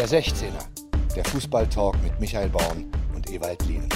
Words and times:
Der 0.00 0.08
16er, 0.08 0.64
der 1.14 1.22
Fußballtalk 1.26 2.02
mit 2.02 2.18
Michael 2.18 2.48
Baum 2.48 2.90
und 3.14 3.30
Ewald 3.30 3.62
Lien. 3.66 3.86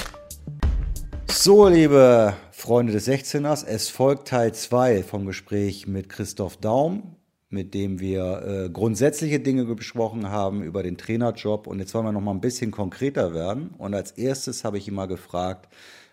So, 1.30 1.66
liebe 1.66 2.34
Freunde 2.50 2.92
des 2.92 3.08
16ers, 3.08 3.64
es 3.64 3.88
folgt 3.88 4.28
Teil 4.28 4.52
2 4.52 5.02
vom 5.02 5.24
Gespräch 5.24 5.86
mit 5.86 6.10
Christoph 6.10 6.58
Daum, 6.58 7.16
mit 7.48 7.72
dem 7.72 8.00
wir 8.00 8.42
äh, 8.42 8.68
grundsätzliche 8.68 9.40
Dinge 9.40 9.64
besprochen 9.64 10.28
haben 10.28 10.62
über 10.62 10.82
den 10.82 10.98
Trainerjob. 10.98 11.66
Und 11.66 11.78
jetzt 11.78 11.94
wollen 11.94 12.04
wir 12.04 12.12
noch 12.12 12.20
mal 12.20 12.32
ein 12.32 12.42
bisschen 12.42 12.70
konkreter 12.70 13.32
werden. 13.32 13.70
Und 13.78 13.94
als 13.94 14.10
erstes 14.10 14.62
habe 14.62 14.76
ich 14.76 14.86
ihn 14.86 14.94
mal 14.94 15.08
gefragt, 15.08 15.72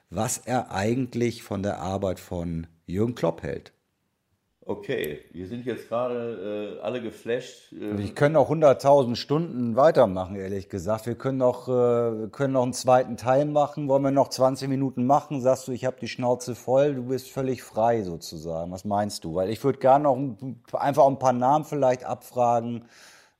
was 0.09 0.37
er 0.37 0.71
eigentlich 0.71 1.43
von 1.43 1.63
der 1.63 1.79
Arbeit 1.79 2.21
von 2.21 2.65
Jürgen 2.85 3.13
Klopp 3.13 3.43
hält. 3.43 3.73
Okay, 4.63 5.21
wir 5.31 5.47
sind 5.47 5.65
jetzt 5.65 5.89
gerade 5.89 6.77
äh, 6.77 6.81
alle 6.81 7.01
geflasht. 7.01 7.73
Äh 7.73 7.97
wir 7.97 8.13
können 8.13 8.35
auch 8.35 8.51
100.000 8.51 9.15
Stunden 9.15 9.75
weitermachen, 9.75 10.35
ehrlich 10.35 10.69
gesagt. 10.69 11.07
Wir 11.07 11.15
können 11.15 11.39
noch, 11.39 11.67
äh, 11.67 12.27
können 12.31 12.53
noch 12.53 12.61
einen 12.61 12.73
zweiten 12.73 13.17
Teil 13.17 13.45
machen. 13.45 13.88
Wollen 13.88 14.03
wir 14.03 14.11
noch 14.11 14.29
20 14.29 14.69
Minuten 14.69 15.07
machen? 15.07 15.41
Sagst 15.41 15.67
du, 15.67 15.71
ich 15.71 15.85
habe 15.85 15.97
die 15.99 16.07
Schnauze 16.07 16.53
voll, 16.53 16.93
du 16.93 17.07
bist 17.07 17.31
völlig 17.31 17.63
frei 17.63 18.03
sozusagen. 18.03 18.71
Was 18.71 18.85
meinst 18.85 19.23
du? 19.23 19.33
Weil 19.33 19.49
ich 19.49 19.63
würde 19.63 19.79
gerne 19.79 20.03
noch 20.03 20.16
ein, 20.16 20.61
einfach 20.73 21.07
ein 21.07 21.17
paar 21.17 21.33
Namen 21.33 21.66
vielleicht 21.66 22.03
abfragen, 22.05 22.85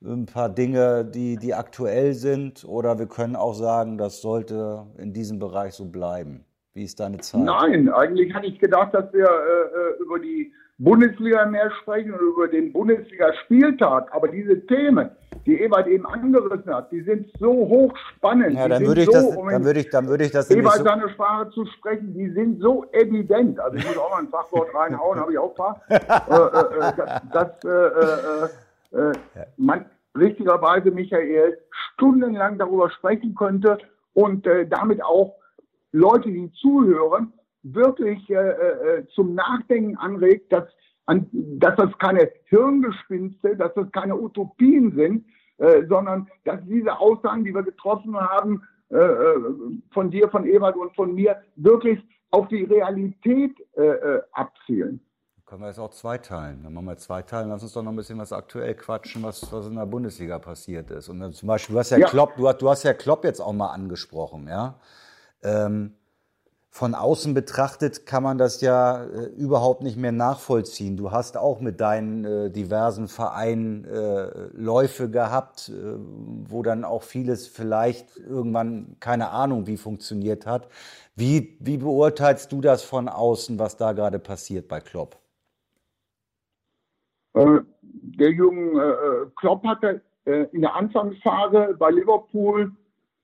ein 0.04 0.26
paar 0.26 0.48
Dinge, 0.48 1.04
die, 1.04 1.36
die 1.36 1.54
aktuell 1.54 2.14
sind. 2.14 2.64
Oder 2.64 2.98
wir 2.98 3.06
können 3.06 3.36
auch 3.36 3.54
sagen, 3.54 3.96
das 3.96 4.22
sollte 4.22 4.86
in 4.98 5.12
diesem 5.12 5.38
Bereich 5.38 5.74
so 5.74 5.84
bleiben. 5.84 6.44
Wie 6.74 6.84
ist 6.84 7.00
deine 7.00 7.18
Zeit? 7.18 7.42
Nein, 7.42 7.90
eigentlich 7.90 8.32
hatte 8.34 8.46
ich 8.46 8.58
gedacht, 8.58 8.94
dass 8.94 9.12
wir 9.12 9.26
äh, 9.26 9.28
äh 9.28 10.02
über 10.02 10.18
die 10.18 10.52
Bundesliga 10.78 11.44
mehr 11.44 11.70
sprechen 11.82 12.12
und 12.14 12.20
über 12.20 12.48
den 12.48 12.72
Bundesligaspieltag. 12.72 14.08
Aber 14.12 14.28
diese 14.28 14.66
Themen, 14.66 15.10
die 15.44 15.60
Ewald 15.60 15.86
eben 15.86 16.06
angerissen 16.06 16.74
hat, 16.74 16.90
die 16.90 17.02
sind 17.02 17.30
so 17.38 17.52
hochspannend. 17.52 18.54
Ja, 18.54 18.68
dann 18.68 18.86
würde 18.86 19.02
ich, 19.02 19.06
so, 19.06 19.12
das, 19.12 19.36
dann 19.36 19.64
würde 19.64 19.80
ich, 19.80 19.90
dann 19.90 20.08
würde 20.08 20.24
ich 20.24 20.30
das 20.30 20.50
Ewald 20.50 20.78
so 20.78 20.84
seine 20.84 21.08
Sprache 21.10 21.50
zu 21.50 21.66
sprechen, 21.66 22.14
die 22.14 22.30
sind 22.30 22.60
so 22.60 22.86
evident. 22.92 23.60
Also 23.60 23.76
ich 23.76 23.86
muss 23.86 23.98
auch 23.98 24.10
mal 24.10 24.20
ein 24.20 24.28
Fachwort 24.28 24.68
reinhauen, 24.74 25.20
habe 25.20 25.32
ich 25.32 25.38
auch 25.38 25.50
ein 25.50 25.54
paar. 25.54 25.82
äh, 25.88 25.94
äh, 25.94 26.88
äh 26.88 26.92
dass, 27.32 27.60
dass 27.60 28.48
äh, 28.92 28.98
äh 28.98 29.46
man 29.58 29.84
richtigerweise, 30.18 30.90
Michael, 30.90 31.58
stundenlang 31.94 32.58
darüber 32.58 32.90
sprechen 32.90 33.34
könnte 33.34 33.78
und 34.14 34.46
damit 34.68 35.02
auch 35.02 35.36
Leute, 35.92 36.30
die 36.30 36.50
zuhören, 36.52 37.32
wirklich 37.62 38.28
äh, 38.30 38.34
äh, 38.34 39.06
zum 39.14 39.34
Nachdenken 39.34 39.96
anregt, 39.96 40.52
dass, 40.52 40.64
an, 41.06 41.28
dass 41.32 41.76
das 41.76 41.96
keine 41.98 42.30
Hirngespinste, 42.44 43.56
dass 43.56 43.72
das 43.74 43.90
keine 43.92 44.20
Utopien 44.20 44.94
sind, 44.96 45.24
äh, 45.58 45.86
sondern 45.86 46.28
dass 46.44 46.60
diese 46.66 46.98
Aussagen, 46.98 47.44
die 47.44 47.54
wir 47.54 47.62
getroffen 47.62 48.16
haben, 48.16 48.62
äh, 48.90 48.96
äh 48.96 49.36
von 49.92 50.10
dir, 50.10 50.28
von 50.28 50.44
Ewald 50.46 50.76
und 50.76 50.94
von 50.96 51.14
mir, 51.14 51.36
wirklich 51.56 52.00
auf 52.30 52.48
die 52.48 52.64
Realität 52.64 53.54
äh, 53.74 54.20
abzielen. 54.32 55.00
Können 55.52 55.64
wir 55.64 55.68
jetzt 55.68 55.78
auch 55.78 55.90
zweiteilen. 55.90 56.62
Dann 56.62 56.72
machen 56.72 56.86
wir 56.86 56.96
zweiteilen. 56.96 57.50
Lass 57.50 57.62
uns 57.62 57.74
doch 57.74 57.82
noch 57.82 57.92
ein 57.92 57.96
bisschen 57.96 58.18
was 58.18 58.32
aktuell 58.32 58.74
quatschen, 58.74 59.22
was, 59.22 59.52
was 59.52 59.66
in 59.66 59.74
der 59.74 59.84
Bundesliga 59.84 60.38
passiert 60.38 60.90
ist. 60.90 61.10
Und 61.10 61.20
dann 61.20 61.34
zum 61.34 61.46
Beispiel, 61.46 61.74
du 61.74 61.78
hast 61.78 61.90
ja, 61.90 61.98
ja. 61.98 62.08
Klopp, 62.08 62.36
du, 62.36 62.50
du 62.50 62.70
hast 62.70 62.84
ja 62.84 62.94
Klopp 62.94 63.22
jetzt 63.24 63.40
auch 63.40 63.52
mal 63.52 63.68
angesprochen, 63.68 64.48
ja. 64.48 64.76
Ähm, 65.42 65.94
von 66.74 66.94
außen 66.94 67.34
betrachtet 67.34 68.06
kann 68.06 68.22
man 68.22 68.38
das 68.38 68.62
ja 68.62 69.04
äh, 69.04 69.26
überhaupt 69.36 69.82
nicht 69.82 69.98
mehr 69.98 70.10
nachvollziehen. 70.10 70.96
Du 70.96 71.10
hast 71.10 71.36
auch 71.36 71.60
mit 71.60 71.82
deinen 71.82 72.24
äh, 72.24 72.50
diversen 72.50 73.08
Vereinen 73.08 73.84
äh, 73.84 74.48
Läufe 74.54 75.10
gehabt, 75.10 75.68
äh, 75.68 75.74
wo 75.74 76.62
dann 76.62 76.84
auch 76.84 77.02
vieles 77.02 77.46
vielleicht 77.46 78.16
irgendwann 78.16 78.96
keine 79.00 79.32
Ahnung 79.32 79.66
wie 79.66 79.76
funktioniert 79.76 80.46
hat. 80.46 80.66
Wie, 81.14 81.58
wie 81.60 81.76
beurteilst 81.76 82.50
du 82.50 82.62
das 82.62 82.82
von 82.82 83.06
außen, 83.10 83.58
was 83.58 83.76
da 83.76 83.92
gerade 83.92 84.18
passiert 84.18 84.66
bei 84.66 84.80
Klopp? 84.80 85.18
Äh, 87.34 87.58
der 87.82 88.30
Jürgen 88.30 88.78
äh, 88.78 89.26
Klopp 89.36 89.62
hatte 89.64 90.00
in 90.24 90.60
der 90.60 90.76
Anfangsphase 90.76 91.74
bei 91.76 91.90
Liverpool 91.90 92.70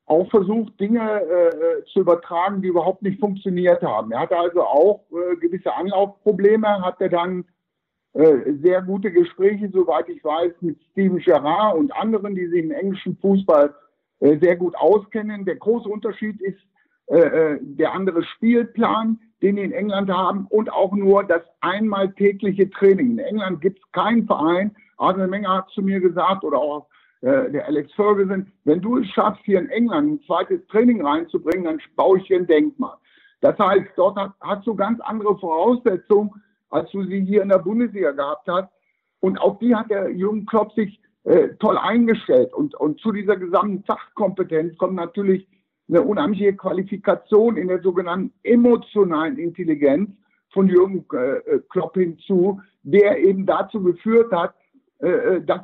auch 0.08 0.28
versucht, 0.30 0.78
Dinge 0.80 1.00
äh, 1.00 1.84
zu 1.92 2.00
übertragen, 2.00 2.62
die 2.62 2.69
überhaupt 2.69 3.02
nicht 3.02 3.20
funktioniert 3.20 3.82
haben. 3.82 4.10
Er 4.12 4.20
hatte 4.20 4.38
also 4.38 4.62
auch 4.62 5.04
äh, 5.12 5.36
gewisse 5.36 5.74
Anlaufprobleme, 5.74 6.66
hatte 6.82 7.08
dann 7.08 7.44
äh, 8.14 8.54
sehr 8.62 8.82
gute 8.82 9.12
Gespräche, 9.12 9.69
soweit 9.70 10.08
ich 10.08 10.24
weiß, 10.24 10.52
mit 10.60 10.78
Steven 10.91 11.19
Gerrard 11.19 11.76
und 11.76 11.94
anderen, 11.94 12.34
die 12.34 12.46
sich 12.46 12.64
im 12.64 12.70
englischen 12.70 13.16
Fußball 13.19 13.74
äh, 14.20 14.38
sehr 14.38 14.56
gut 14.56 14.74
auskennen. 14.76 15.44
Der 15.44 15.56
große 15.56 15.88
Unterschied 15.88 16.40
ist 16.40 16.58
äh, 17.06 17.19
äh, 17.19 17.58
der 17.60 17.92
andere 17.92 18.22
Spielplan, 18.22 19.20
den 19.42 19.56
die 19.56 19.62
in 19.62 19.72
England 19.72 20.10
haben 20.10 20.46
und 20.48 20.72
auch 20.72 20.92
nur 20.92 21.22
das 21.25 21.42
einmal 21.60 22.12
tägliche 22.14 22.69
Training. 22.70 23.12
In 23.12 23.19
England 23.19 23.60
gibt 23.60 23.78
es 23.78 23.92
keinen 23.92 24.26
Verein, 24.26 24.75
Arne 24.96 25.28
Menger 25.28 25.58
hat 25.58 25.70
zu 25.70 25.80
mir 25.80 26.00
gesagt, 26.00 26.44
oder 26.44 26.58
auch 26.58 26.86
äh, 27.20 27.50
der 27.50 27.66
Alex 27.66 27.92
Ferguson, 27.94 28.52
wenn 28.64 28.80
du 28.80 28.98
es 28.98 29.08
schaffst, 29.08 29.42
hier 29.44 29.58
in 29.58 29.68
England 29.70 30.08
ein 30.08 30.20
zweites 30.26 30.64
Training 30.68 31.04
reinzubringen, 31.04 31.64
dann 31.64 31.80
baue 31.96 32.18
ich 32.18 32.26
hier 32.26 32.38
ein 32.38 32.46
Denkmal. 32.46 32.96
Das 33.40 33.58
heißt, 33.58 33.90
dort 33.96 34.16
hat, 34.16 34.32
hast 34.40 34.66
du 34.66 34.74
ganz 34.74 35.00
andere 35.00 35.36
Voraussetzungen, 35.38 36.30
als 36.70 36.90
du 36.90 37.02
sie 37.04 37.24
hier 37.24 37.42
in 37.42 37.48
der 37.48 37.58
Bundesliga 37.58 38.12
gehabt 38.12 38.48
hast. 38.48 38.68
Und 39.20 39.40
auf 39.40 39.58
die 39.58 39.74
hat 39.74 39.90
der 39.90 40.10
Jürgen 40.10 40.46
Klopp 40.46 40.72
sich 40.74 41.00
äh, 41.24 41.48
toll 41.58 41.76
eingestellt. 41.76 42.52
Und, 42.52 42.74
und 42.76 43.00
zu 43.00 43.12
dieser 43.12 43.36
gesamten 43.36 43.82
Fachkompetenz 43.84 44.76
kommt 44.78 44.94
natürlich 44.94 45.48
eine 45.88 46.02
unheimliche 46.02 46.54
Qualifikation 46.54 47.56
in 47.56 47.68
der 47.68 47.80
sogenannten 47.80 48.32
emotionalen 48.42 49.38
Intelligenz 49.38 50.10
von 50.52 50.68
Jürgen 50.68 51.04
äh, 51.12 51.38
äh 51.38 51.60
Klopp 51.68 51.94
hinzu, 51.94 52.60
der 52.82 53.18
eben 53.18 53.46
dazu 53.46 53.82
geführt 53.82 54.32
hat, 54.32 54.54
äh, 55.00 55.08
äh 55.08 55.40
dass 55.42 55.62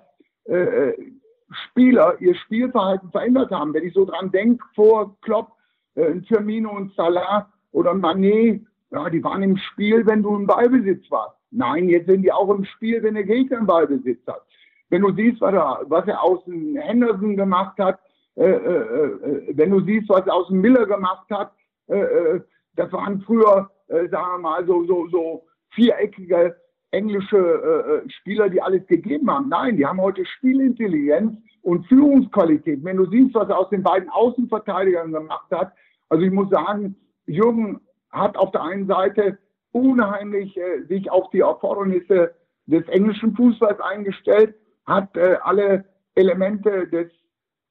Spieler 1.55 2.17
ihr 2.21 2.35
Spielverhalten 2.35 3.11
verändert 3.11 3.51
haben. 3.51 3.75
Wenn 3.75 3.87
ich 3.87 3.95
so 3.95 4.05
dran 4.05 4.31
denke, 4.31 4.65
vor 4.75 5.17
Klopp, 5.23 5.53
äh, 5.95 6.21
Firmino 6.29 6.71
und 6.71 6.95
Salah 6.95 7.49
oder 7.73 7.95
Manet, 7.95 8.63
ja, 8.91 9.11
die 9.11 9.23
waren 9.25 9.43
im 9.43 9.57
Spiel, 9.57 10.07
wenn 10.07 10.23
du 10.23 10.37
im 10.37 10.47
Ballbesitz 10.47 11.11
warst. 11.11 11.37
Nein, 11.51 11.89
jetzt 11.89 12.07
sind 12.07 12.23
die 12.23 12.33
auch 12.33 12.49
im 12.51 12.65
Spiel, 12.65 13.03
wenn 13.03 13.15
der 13.15 13.25
Gegner 13.25 13.59
im 13.59 13.67
Ballbesitz 13.67 14.27
hat. 14.27 14.43
Wenn 14.91 15.03
du 15.03 15.13
siehst, 15.13 15.41
was 15.41 15.55
er, 15.55 15.81
was 15.87 16.07
er 16.07 16.23
aus 16.23 16.45
dem 16.45 16.77
Henderson 16.77 17.37
gemacht 17.37 17.79
hat, 17.79 17.99
äh, 18.37 18.45
äh, 18.45 18.49
äh 18.51 19.57
wenn 19.57 19.71
du 19.71 19.81
siehst, 19.81 20.09
was 20.09 20.27
er 20.27 20.35
aus 20.35 20.49
dem 20.49 20.61
Miller 20.61 20.87
gemacht 20.87 21.27
hat, 21.31 21.53
äh, 21.89 21.99
äh, 21.99 22.41
das 22.77 22.93
waren 22.93 23.21
früher, 23.23 23.71
sagen 23.87 24.11
wir 24.11 24.39
mal, 24.39 24.67
so, 24.67 24.85
so, 24.87 25.07
so 25.09 25.45
viereckige 25.71 26.57
englische 26.95 27.37
äh, 27.37 28.07
äh, 28.07 28.11
Spieler, 28.11 28.49
die 28.49 28.63
alles 28.63 28.87
gegeben 28.87 29.31
haben. 29.31 29.49
Nein, 29.49 29.77
die 29.77 29.87
haben 29.87 30.01
heute 30.01 30.25
Spielintelligenz 30.25 31.37
und 31.63 31.87
Führungsqualität. 31.87 32.85
Wenn 32.85 32.97
du 32.97 33.07
siehst, 33.07 33.35
was 33.35 33.49
er 33.49 33.59
aus 33.59 33.71
den 33.71 33.83
beiden 33.83 34.09
Außenverteidigern 34.11 35.13
gemacht 35.13 35.51
hat, 35.51 35.73
also 36.09 36.25
ich 36.25 36.33
muss 36.33 36.51
sagen, 36.51 36.97
Jürgen 37.27 37.81
hat 38.11 38.37
auf 38.37 38.53
der 38.53 38.63
einen 38.63 38.87
Seite 38.87 39.39
unheimlich 39.73 40.57
äh, 40.57 40.83
sich 40.89 41.11
auf 41.11 41.31
die 41.31 41.41
Erfordernisse 41.41 42.35
des 42.67 42.87
englischen 42.89 43.35
Fußballs 43.35 43.81
eingestellt, 43.81 44.55
hat 44.87 45.17
äh, 45.17 45.37
alle 45.43 45.85
Elemente 46.15 46.87
des, 46.89 47.11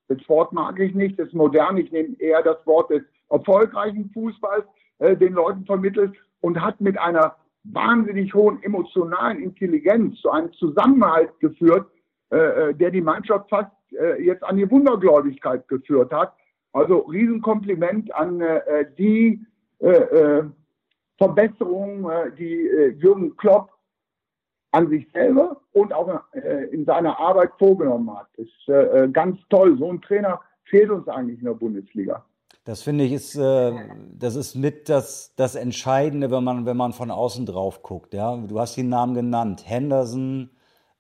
das 0.10 0.18
Wort 0.28 0.52
mag 0.52 0.80
ich 0.80 0.94
nicht, 0.94 1.18
des 1.18 1.32
modernen, 1.34 1.78
ich 1.78 1.92
nehme 1.92 2.20
eher 2.20 2.42
das 2.42 2.66
Wort 2.66 2.90
des 2.90 3.04
erfolgreichen 3.30 4.12
Fußballs 4.14 4.66
äh, 5.00 5.16
den 5.16 5.34
Leuten 5.34 5.66
vermittelt 5.66 6.14
und 6.42 6.60
hat 6.62 6.82
mit 6.82 6.98
einer 7.00 7.36
wahnsinnig 7.64 8.34
hohen 8.34 8.62
emotionalen 8.64 9.42
Intelligenz 9.42 10.20
zu 10.20 10.30
einem 10.30 10.52
Zusammenhalt 10.54 11.40
geführt, 11.40 11.88
äh, 12.32 12.70
äh, 12.70 12.74
der 12.74 12.92
die 12.92 13.02
Mannschaft 13.02 13.50
fast 13.50 13.72
äh, 13.92 14.22
jetzt 14.24 14.44
an 14.44 14.58
die 14.58 14.70
Wundergläubigkeit 14.70 15.68
geführt 15.68 16.12
hat. 16.12 16.34
Also 16.74 17.00
Riesenkompliment 17.00 18.14
an 18.16 18.42
äh, 18.42 18.86
die 18.98 19.46
äh, 19.80 19.90
äh 19.90 20.44
Verbesserung, 21.20 22.10
die 22.40 22.68
Jürgen 22.98 23.38
Klopp 23.38 23.70
an 24.72 24.90
sich 24.90 25.08
selber 25.14 25.62
und 25.72 25.94
auch 25.94 26.24
in 26.72 26.86
seiner 26.86 27.18
Arbeit 27.20 27.52
vorgenommen 27.60 28.10
hat. 28.18 28.28
Das 28.36 28.48
ist 28.48 29.14
ganz 29.14 29.40
toll. 29.50 29.78
So 29.78 29.92
ein 29.92 30.02
Trainer 30.02 30.42
fehlt 30.66 30.90
uns 30.90 31.08
eigentlich 31.08 31.38
in 31.38 31.46
der 31.46 31.54
Bundesliga. 31.54 32.26
Das 32.66 32.82
finde 32.82 33.04
ich 33.04 33.12
ist, 33.12 33.36
äh, 33.36 33.74
das 34.18 34.36
ist 34.36 34.56
mit 34.56 34.88
das, 34.88 35.34
das 35.36 35.56
Entscheidende, 35.56 36.32
wenn 36.32 36.44
man, 36.44 36.66
wenn 36.66 36.78
man 36.78 36.94
von 36.94 37.12
außen 37.12 37.46
drauf 37.46 37.84
guckt. 37.84 38.14
Ja, 38.14 38.38
du 38.38 38.60
hast 38.60 38.76
die 38.76 38.84
Namen 38.84 39.16
genannt, 39.16 39.64
Henderson, 39.66 40.50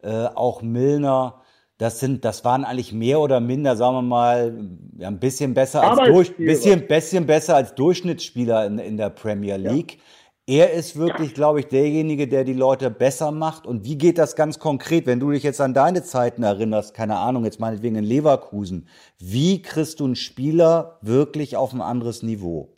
äh, 0.01 0.25
auch 0.25 0.61
Milner. 0.61 1.41
Das 1.77 1.99
sind, 1.99 2.25
das 2.25 2.45
waren 2.45 2.65
eigentlich 2.65 2.93
mehr 2.93 3.19
oder 3.19 3.39
minder, 3.39 3.75
sagen 3.75 3.95
wir 3.95 4.01
mal, 4.01 4.69
ja, 4.97 5.07
ein 5.07 5.19
bisschen 5.19 5.53
besser 5.53 5.89
als 5.89 6.07
durch, 6.07 6.35
bisschen, 6.37 6.85
bisschen 6.87 7.25
besser 7.25 7.55
als 7.55 7.73
Durchschnittsspieler 7.75 8.65
in, 8.65 8.77
in 8.77 8.97
der 8.97 9.09
Premier 9.09 9.55
League. 9.55 9.93
Ja. 9.93 9.99
Er 10.45 10.73
ist 10.73 10.97
wirklich, 10.97 11.33
glaube 11.33 11.61
ich, 11.61 11.67
derjenige, 11.67 12.27
der 12.27 12.43
die 12.43 12.53
Leute 12.53 12.91
besser 12.91 13.31
macht. 13.31 13.65
Und 13.65 13.85
wie 13.85 13.97
geht 13.97 14.17
das 14.17 14.35
ganz 14.35 14.59
konkret, 14.59 15.05
wenn 15.05 15.19
du 15.19 15.31
dich 15.31 15.43
jetzt 15.43 15.61
an 15.61 15.73
deine 15.73 16.03
Zeiten 16.03 16.43
erinnerst, 16.43 16.93
keine 16.93 17.15
Ahnung, 17.17 17.45
jetzt 17.45 17.61
meinetwegen 17.61 17.95
in 17.95 18.03
Leverkusen, 18.03 18.87
wie 19.19 19.61
kriegst 19.61 20.01
du 20.01 20.05
einen 20.05 20.15
Spieler 20.15 20.99
wirklich 21.01 21.55
auf 21.55 21.73
ein 21.73 21.81
anderes 21.81 22.23
Niveau? 22.23 22.75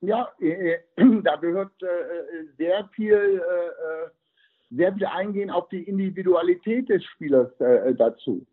Ja, 0.00 0.28
äh, 0.40 0.74
äh 0.74 0.78
da 1.24 1.36
gehört 1.36 1.72
äh, 1.82 1.86
sehr 2.56 2.88
viel, 2.94 3.14
äh, 3.14 3.16
äh, 3.16 4.10
sehr 4.70 4.94
viel 4.94 5.06
Eingehen 5.06 5.50
auf 5.50 5.68
die 5.70 5.82
Individualität 5.82 6.88
des 6.88 7.04
Spielers 7.04 7.50
äh, 7.60 7.94
dazu. 7.94 8.46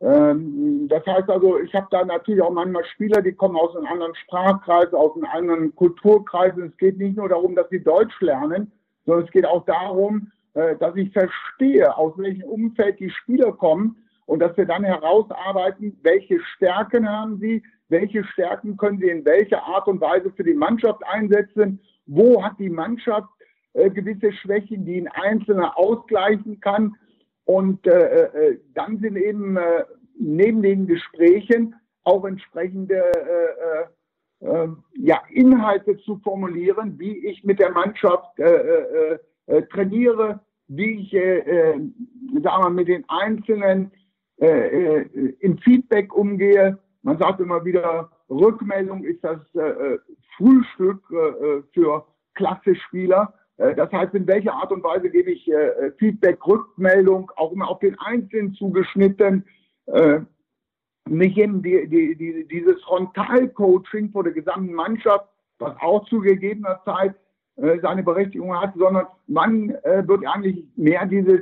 Ähm, 0.00 0.88
das 0.88 1.04
heißt 1.06 1.28
also, 1.28 1.60
ich 1.60 1.74
habe 1.74 1.88
da 1.90 2.04
natürlich 2.04 2.40
auch 2.40 2.52
manchmal 2.52 2.84
Spieler, 2.86 3.20
die 3.20 3.32
kommen 3.32 3.56
aus 3.56 3.76
einem 3.76 3.86
anderen 3.86 4.14
Sprachkreis, 4.14 4.92
aus 4.94 5.14
einem 5.14 5.26
anderen 5.26 5.74
Kulturkreis. 5.74 6.54
Und 6.56 6.70
es 6.70 6.76
geht 6.78 6.98
nicht 6.98 7.16
nur 7.16 7.28
darum, 7.28 7.54
dass 7.54 7.68
sie 7.68 7.82
Deutsch 7.82 8.18
lernen, 8.20 8.72
sondern 9.04 9.26
es 9.26 9.30
geht 9.30 9.46
auch 9.46 9.64
darum, 9.66 10.32
äh, 10.54 10.76
dass 10.76 10.96
ich 10.96 11.12
verstehe, 11.12 11.96
aus 11.96 12.16
welchem 12.16 12.44
Umfeld 12.44 12.98
die 12.98 13.10
Spieler 13.10 13.52
kommen 13.52 13.96
und 14.26 14.40
dass 14.40 14.56
wir 14.56 14.64
dann 14.64 14.84
herausarbeiten, 14.84 15.98
welche 16.02 16.40
Stärken 16.56 17.08
haben 17.08 17.38
sie, 17.38 17.62
welche 17.88 18.24
Stärken 18.24 18.76
können 18.76 18.98
sie 18.98 19.08
in 19.08 19.24
welcher 19.24 19.62
Art 19.64 19.86
und 19.86 20.00
Weise 20.00 20.30
für 20.30 20.44
die 20.44 20.54
Mannschaft 20.54 21.02
einsetzen, 21.06 21.80
wo 22.06 22.42
hat 22.42 22.58
die 22.58 22.70
Mannschaft 22.70 23.28
äh, 23.74 23.90
gewisse 23.90 24.32
Schwächen, 24.32 24.86
die 24.86 25.00
ein 25.00 25.08
Einzelner 25.08 25.76
ausgleichen 25.76 26.60
kann 26.60 26.96
und 27.50 27.84
äh, 27.84 28.26
äh, 28.26 28.58
dann 28.74 29.00
sind 29.00 29.16
eben 29.16 29.56
äh, 29.56 29.84
neben 30.16 30.62
den 30.62 30.86
Gesprächen 30.86 31.74
auch 32.04 32.24
entsprechende 32.24 32.94
äh, 32.94 34.46
äh, 34.46 34.68
ja, 34.94 35.20
Inhalte 35.32 35.96
zu 35.98 36.18
formulieren, 36.18 36.96
wie 37.00 37.26
ich 37.26 37.42
mit 37.42 37.58
der 37.58 37.72
Mannschaft 37.72 38.38
äh, 38.38 39.18
trainiere, 39.72 40.38
wie 40.68 41.00
ich 41.00 41.10
sagen 41.10 42.64
wir, 42.64 42.70
mit 42.70 42.86
den 42.86 43.04
Einzelnen 43.08 43.90
in 44.36 45.58
Feedback 45.58 46.14
umgehe. 46.14 46.78
Man 47.02 47.18
sagt 47.18 47.40
immer 47.40 47.64
wieder, 47.64 48.12
Rückmeldung 48.30 49.02
ist 49.02 49.24
das 49.24 49.40
Frühstück 50.36 51.02
für 51.74 52.06
Klasse-Spieler. 52.34 53.34
Äh, 53.60 53.74
das 53.74 53.92
heißt, 53.92 54.14
in 54.14 54.26
welcher 54.26 54.54
Art 54.54 54.72
und 54.72 54.82
Weise 54.82 55.10
gebe 55.10 55.30
ich 55.30 55.50
äh, 55.50 55.92
Feedback, 55.98 56.44
Rückmeldung, 56.46 57.30
auch 57.36 57.52
immer 57.52 57.68
auf 57.68 57.78
den 57.80 57.98
Einzelnen 57.98 58.54
zugeschnitten. 58.54 59.44
Äh, 59.86 60.20
nicht 61.08 61.36
eben 61.36 61.62
die, 61.62 61.88
die, 61.88 62.16
die, 62.16 62.46
dieses 62.48 62.82
Frontalcoaching 62.84 64.10
vor 64.10 64.24
der 64.24 64.32
gesamten 64.32 64.72
Mannschaft, 64.72 65.28
was 65.58 65.74
auch 65.80 66.04
zu 66.06 66.20
gegebener 66.20 66.80
Zeit 66.84 67.14
äh, 67.56 67.78
seine 67.80 68.02
Berechtigung 68.02 68.58
hat, 68.58 68.72
sondern 68.76 69.06
man 69.26 69.70
äh, 69.82 70.06
wird 70.06 70.26
eigentlich 70.26 70.64
mehr 70.76 71.06
dieses 71.06 71.40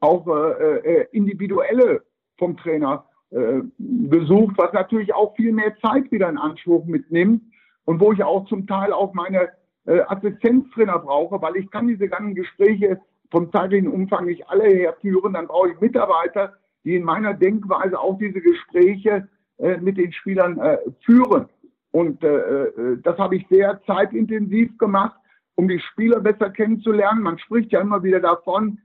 auch 0.00 0.26
äh, 0.26 0.78
äh 0.78 1.06
individuelle 1.12 2.02
vom 2.38 2.56
Trainer 2.56 3.04
äh, 3.30 3.60
besucht, 3.78 4.56
was 4.56 4.72
natürlich 4.72 5.12
auch 5.14 5.36
viel 5.36 5.52
mehr 5.52 5.76
Zeit 5.82 6.10
wieder 6.10 6.30
in 6.30 6.38
Anspruch 6.38 6.86
mitnimmt 6.86 7.42
und 7.84 8.00
wo 8.00 8.12
ich 8.12 8.24
auch 8.24 8.46
zum 8.46 8.66
Teil 8.66 8.94
auch 8.94 9.12
meine 9.12 9.50
äh, 9.90 10.02
Assistenztrainer 10.06 11.00
brauche, 11.00 11.42
weil 11.42 11.56
ich 11.56 11.68
kann 11.70 11.88
diese 11.88 12.08
ganzen 12.08 12.36
Gespräche 12.36 13.00
vom 13.30 13.50
zeitlichen 13.50 13.88
Umfang 13.88 14.26
nicht 14.26 14.48
alle 14.48 14.64
herführen. 14.64 15.32
Dann 15.32 15.48
brauche 15.48 15.70
ich 15.70 15.80
Mitarbeiter, 15.80 16.54
die 16.84 16.94
in 16.94 17.02
meiner 17.02 17.34
Denkweise 17.34 17.98
auch 17.98 18.16
diese 18.18 18.40
Gespräche 18.40 19.28
äh, 19.58 19.78
mit 19.78 19.96
den 19.96 20.12
Spielern 20.12 20.58
äh, 20.58 20.78
führen. 21.04 21.48
Und 21.90 22.22
äh, 22.22 22.66
äh, 22.66 22.98
das 23.02 23.18
habe 23.18 23.34
ich 23.36 23.46
sehr 23.48 23.80
zeitintensiv 23.84 24.78
gemacht, 24.78 25.16
um 25.56 25.66
die 25.66 25.80
Spieler 25.80 26.20
besser 26.20 26.50
kennenzulernen. 26.50 27.22
Man 27.22 27.38
spricht 27.40 27.72
ja 27.72 27.80
immer 27.80 28.02
wieder 28.04 28.20
davon, 28.20 28.78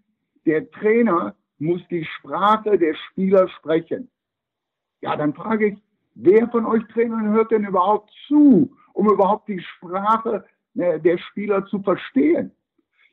der 0.47 0.69
Trainer 0.71 1.35
muss 1.59 1.81
die 1.89 2.05
Sprache 2.05 2.79
der 2.79 2.95
Spieler 2.95 3.47
sprechen. 3.49 4.09
Ja, 5.01 5.15
dann 5.15 5.35
frage 5.35 5.67
ich, 5.67 5.77
wer 6.15 6.47
von 6.49 6.65
euch 6.65 6.83
Trainern 6.93 7.31
hört 7.31 7.51
denn 7.51 7.65
überhaupt 7.65 8.11
zu, 8.27 8.75
um 8.93 9.07
überhaupt 9.07 9.47
die 9.47 9.61
Sprache 9.61 10.43
der 10.75 11.17
Spieler 11.17 11.65
zu 11.65 11.81
verstehen. 11.81 12.51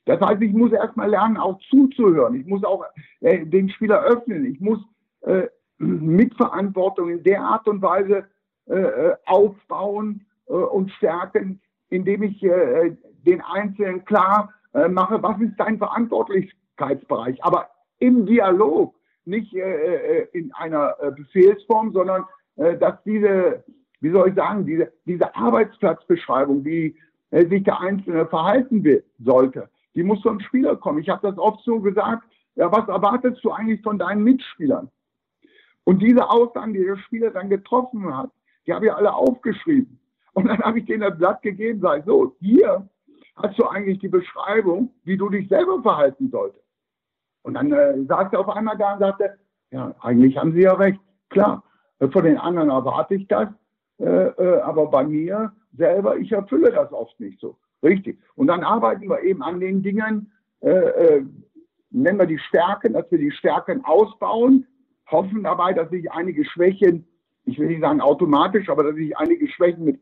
Das 0.04 0.20
heißt, 0.20 0.42
ich 0.42 0.52
muss 0.52 0.72
erstmal 0.72 1.10
lernen, 1.10 1.36
auch 1.36 1.60
zuzuhören. 1.70 2.34
Ich 2.34 2.46
muss 2.46 2.64
auch 2.64 2.84
äh, 3.20 3.46
den 3.46 3.68
Spieler 3.68 4.02
öffnen. 4.02 4.44
Ich 4.44 4.60
muss 4.60 4.80
äh, 5.22 5.46
Mitverantwortung 5.78 7.08
in 7.10 7.22
der 7.22 7.42
Art 7.42 7.68
und 7.68 7.82
Weise 7.82 8.26
äh, 8.66 8.74
äh 8.74 9.16
aufbauen 9.26 10.26
äh, 10.48 10.52
und 10.52 10.90
stärken, 10.92 11.60
indem 11.88 12.24
ich 12.24 12.42
äh, 12.42 12.96
den 13.26 13.40
Einzelnen 13.42 14.04
klar 14.04 14.52
äh, 14.74 14.88
mache, 14.88 15.22
was 15.22 15.40
ist 15.40 15.54
dein 15.56 15.78
Verantwortlichkeitsbereich. 15.78 17.42
Aber 17.44 17.68
im 17.98 18.26
Dialog, 18.26 18.94
nicht 19.24 19.54
äh, 19.54 20.26
in 20.32 20.52
einer 20.54 20.96
Befehlsform, 21.14 21.92
sondern 21.92 22.24
äh, 22.56 22.76
dass 22.76 23.00
diese, 23.04 23.62
wie 24.00 24.10
soll 24.10 24.30
ich 24.30 24.34
sagen, 24.34 24.66
diese, 24.66 24.92
diese 25.06 25.32
Arbeitsplatzbeschreibung, 25.36 26.64
die 26.64 26.86
äh, 26.86 26.94
sich 27.32 27.64
der 27.64 27.80
Einzelne 27.80 28.26
verhalten 28.26 28.84
will, 28.84 29.04
sollte. 29.18 29.68
Die 29.94 30.02
muss 30.02 30.22
vom 30.22 30.40
Spieler 30.40 30.76
kommen. 30.76 30.98
Ich 30.98 31.08
habe 31.08 31.28
das 31.28 31.38
oft 31.38 31.64
so 31.64 31.80
gesagt, 31.80 32.24
ja, 32.54 32.70
was 32.70 32.86
erwartest 32.88 33.42
du 33.42 33.50
eigentlich 33.50 33.82
von 33.82 33.98
deinen 33.98 34.22
Mitspielern? 34.22 34.90
Und 35.84 36.00
diese 36.00 36.28
Aussagen, 36.28 36.74
die 36.74 36.84
der 36.84 36.96
Spieler 36.98 37.30
dann 37.30 37.48
getroffen 37.48 38.14
hat, 38.14 38.30
die 38.66 38.72
habe 38.72 38.86
ich 38.86 38.92
alle 38.92 39.12
aufgeschrieben. 39.12 39.98
Und 40.34 40.48
dann 40.48 40.58
habe 40.58 40.78
ich 40.78 40.86
denen 40.86 41.00
das 41.00 41.18
Blatt 41.18 41.42
gegeben, 41.42 41.80
sage 41.80 42.04
so, 42.06 42.36
hier 42.40 42.88
hast 43.36 43.58
du 43.58 43.66
eigentlich 43.66 43.98
die 43.98 44.08
Beschreibung, 44.08 44.90
wie 45.04 45.16
du 45.16 45.28
dich 45.28 45.48
selber 45.48 45.82
verhalten 45.82 46.30
solltest. 46.30 46.64
Und 47.42 47.54
dann 47.54 47.72
äh, 47.72 48.04
sagte 48.04 48.36
er 48.36 48.40
auf 48.40 48.48
einmal 48.48 48.78
da 48.78 48.94
und 48.94 49.00
sagte, 49.00 49.38
ja, 49.70 49.94
eigentlich 50.00 50.36
haben 50.36 50.52
sie 50.52 50.62
ja 50.62 50.74
recht. 50.74 51.00
Klar, 51.30 51.64
äh, 51.98 52.08
von 52.08 52.24
den 52.24 52.38
anderen 52.38 52.70
erwarte 52.70 53.14
ich 53.14 53.26
das, 53.26 53.48
äh, 53.98 54.04
äh, 54.04 54.60
aber 54.60 54.86
bei 54.86 55.04
mir 55.04 55.52
selber, 55.76 56.16
ich 56.16 56.32
erfülle 56.32 56.70
das 56.70 56.92
oft 56.92 57.18
nicht 57.20 57.40
so. 57.40 57.56
Richtig. 57.82 58.18
Und 58.36 58.46
dann 58.46 58.62
arbeiten 58.62 59.08
wir 59.08 59.22
eben 59.22 59.42
an 59.42 59.60
den 59.60 59.82
Dingen, 59.82 60.30
äh, 60.60 60.70
äh, 60.70 61.24
nennen 61.90 62.18
wir 62.18 62.26
die 62.26 62.38
Stärken, 62.38 62.92
dass 62.92 63.10
wir 63.10 63.18
die 63.18 63.32
Stärken 63.32 63.84
ausbauen, 63.84 64.66
hoffen 65.10 65.42
dabei, 65.42 65.72
dass 65.72 65.90
sich 65.90 66.10
einige 66.10 66.44
Schwächen, 66.44 67.06
ich 67.44 67.58
will 67.58 67.66
nicht 67.66 67.80
sagen 67.80 68.00
automatisch, 68.00 68.68
aber 68.68 68.84
dass 68.84 68.94
sich 68.94 69.16
einige 69.16 69.48
Schwächen 69.48 69.84
mit 69.84 70.00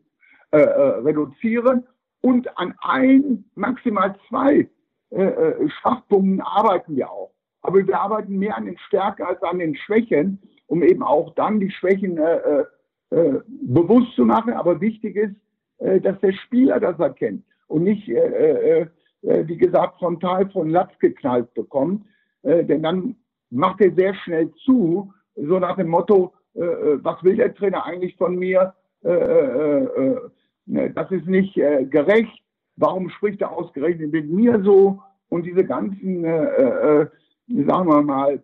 äh, 0.51 0.59
äh, 0.59 0.99
reduzieren 0.99 1.87
und 2.21 2.57
an 2.57 2.75
ein, 2.81 3.45
maximal 3.55 4.15
zwei 4.29 4.69
äh, 5.11 5.23
äh, 5.23 5.69
Schwachpunkten 5.69 6.41
arbeiten 6.41 6.95
wir 6.95 7.09
auch. 7.09 7.31
Aber 7.61 7.85
wir 7.85 7.99
arbeiten 7.99 8.37
mehr 8.37 8.57
an 8.57 8.65
den 8.65 8.77
Stärken 8.77 9.23
als 9.23 9.41
an 9.43 9.59
den 9.59 9.75
Schwächen, 9.75 10.41
um 10.67 10.83
eben 10.83 11.03
auch 11.03 11.33
dann 11.35 11.59
die 11.59 11.71
Schwächen 11.71 12.17
äh, 12.17 12.37
äh, 12.37 12.65
äh 13.11 13.41
bewusst 13.47 14.13
zu 14.15 14.25
machen. 14.25 14.53
Aber 14.53 14.79
wichtig 14.81 15.15
ist, 15.15 15.35
dass 16.01 16.19
der 16.19 16.33
Spieler 16.33 16.79
das 16.79 16.99
erkennt 16.99 17.43
und 17.71 17.83
nicht, 17.83 18.07
äh, 18.09 18.81
äh, 18.81 18.87
äh, 19.21 19.47
wie 19.47 19.57
gesagt, 19.57 19.97
frontal 19.99 20.49
von 20.51 20.69
Latz 20.69 20.91
geknallt 20.99 21.53
bekommt. 21.53 22.05
Äh, 22.43 22.65
denn 22.65 22.83
dann 22.83 23.15
macht 23.49 23.81
er 23.81 23.93
sehr 23.93 24.13
schnell 24.15 24.51
zu, 24.65 25.13
so 25.35 25.59
nach 25.59 25.77
dem 25.77 25.87
Motto, 25.87 26.33
äh, 26.53 26.61
äh 26.61 26.99
was 27.03 27.23
will 27.23 27.37
der 27.37 27.55
Trainer 27.55 27.85
eigentlich 27.85 28.15
von 28.17 28.35
mir? 28.35 28.73
Äh, 29.03 29.09
äh, 29.09 29.83
äh, 29.83 30.19
ne, 30.65 30.91
das 30.91 31.09
ist 31.11 31.27
nicht 31.27 31.57
äh, 31.57 31.85
gerecht. 31.85 32.43
Warum 32.75 33.09
spricht 33.09 33.41
er 33.41 33.51
ausgerechnet 33.51 34.11
mit 34.11 34.29
mir 34.29 34.61
so? 34.63 35.01
Und 35.29 35.45
diese 35.45 35.63
ganzen, 35.63 36.25
äh, 36.25 37.01
äh, 37.01 37.07
sagen 37.65 37.87
wir 37.87 38.01
mal, 38.01 38.43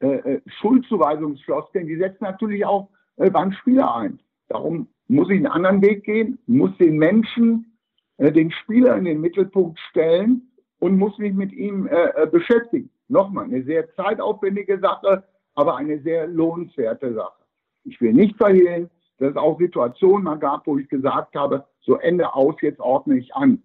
äh, 0.00 0.40
Schuldzuweisungsfloskeln, 0.46 1.88
die 1.88 1.96
setzen 1.96 2.22
natürlich 2.24 2.64
auch 2.64 2.88
äh, 3.16 3.30
beim 3.30 3.52
Spieler 3.52 3.96
ein. 3.96 4.20
Darum 4.48 4.88
muss 5.08 5.30
ich 5.30 5.36
einen 5.36 5.46
anderen 5.46 5.82
Weg 5.82 6.04
gehen, 6.04 6.38
muss 6.46 6.76
den 6.78 6.96
Menschen, 6.96 7.78
äh, 8.18 8.30
den 8.30 8.50
Spieler 8.50 8.96
in 8.96 9.04
den 9.04 9.20
Mittelpunkt 9.20 9.78
stellen 9.90 10.50
und 10.78 10.96
muss 10.96 11.18
mich 11.18 11.34
mit 11.34 11.52
ihm 11.52 11.86
äh, 11.86 12.22
äh, 12.22 12.26
beschäftigen. 12.26 12.90
Nochmal, 13.08 13.44
eine 13.44 13.62
sehr 13.64 13.92
zeitaufwendige 13.94 14.78
Sache, 14.78 15.24
aber 15.54 15.76
eine 15.76 16.00
sehr 16.00 16.26
lohnenswerte 16.26 17.14
Sache. 17.14 17.42
Ich 17.84 18.00
will 18.00 18.12
nicht 18.12 18.36
verhehlen, 18.36 18.90
dass 19.18 19.30
es 19.30 19.36
auch 19.36 19.58
Situationen 19.58 20.24
mal 20.24 20.38
gab, 20.38 20.66
wo 20.66 20.78
ich 20.78 20.88
gesagt 20.88 21.34
habe, 21.34 21.64
so 21.80 21.96
Ende 21.96 22.34
aus, 22.34 22.54
jetzt 22.60 22.80
ordne 22.80 23.16
ich 23.16 23.34
an. 23.34 23.62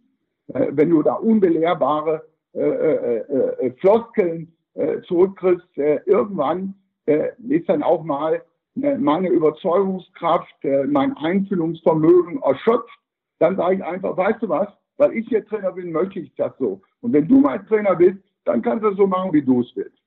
Äh, 0.48 0.68
wenn 0.72 0.90
du 0.90 1.04
da 1.04 1.16
unbelehrbare 1.16 2.26
äh, 2.54 2.60
äh, 2.60 3.72
Floskeln 3.80 4.54
zurückkriegst, 5.08 5.78
irgendwann 5.78 6.74
ist 7.06 7.70
dann 7.70 7.84
auch 7.84 8.04
mal 8.04 8.42
meine 8.76 9.30
Überzeugungskraft, 9.30 10.64
äh, 10.64 10.86
mein 10.86 11.16
Einfühlungsvermögen 11.18 12.42
erschöpft, 12.42 12.98
dann 13.40 13.56
sage 13.56 13.76
ich 13.76 13.84
einfach, 13.84 14.18
weißt 14.18 14.42
du 14.42 14.50
was, 14.50 14.68
weil 14.98 15.14
ich 15.14 15.28
hier 15.28 15.46
Trainer 15.46 15.72
bin, 15.72 15.92
möchte 15.92 16.20
ich 16.20 16.34
das 16.36 16.54
so. 16.58 16.82
Und 17.02 17.14
wenn 17.14 17.28
du 17.28 17.40
mein 17.40 17.66
Trainer 17.68 17.96
bist, 17.96 18.20
dann 18.46 18.62
kannst 18.62 18.84
du 18.84 18.90
es 18.90 18.98
so 18.98 19.08
machen, 19.08 19.34
wie 19.34 19.42
du 19.42 19.62
es 19.62 19.76
willst. 19.76 19.98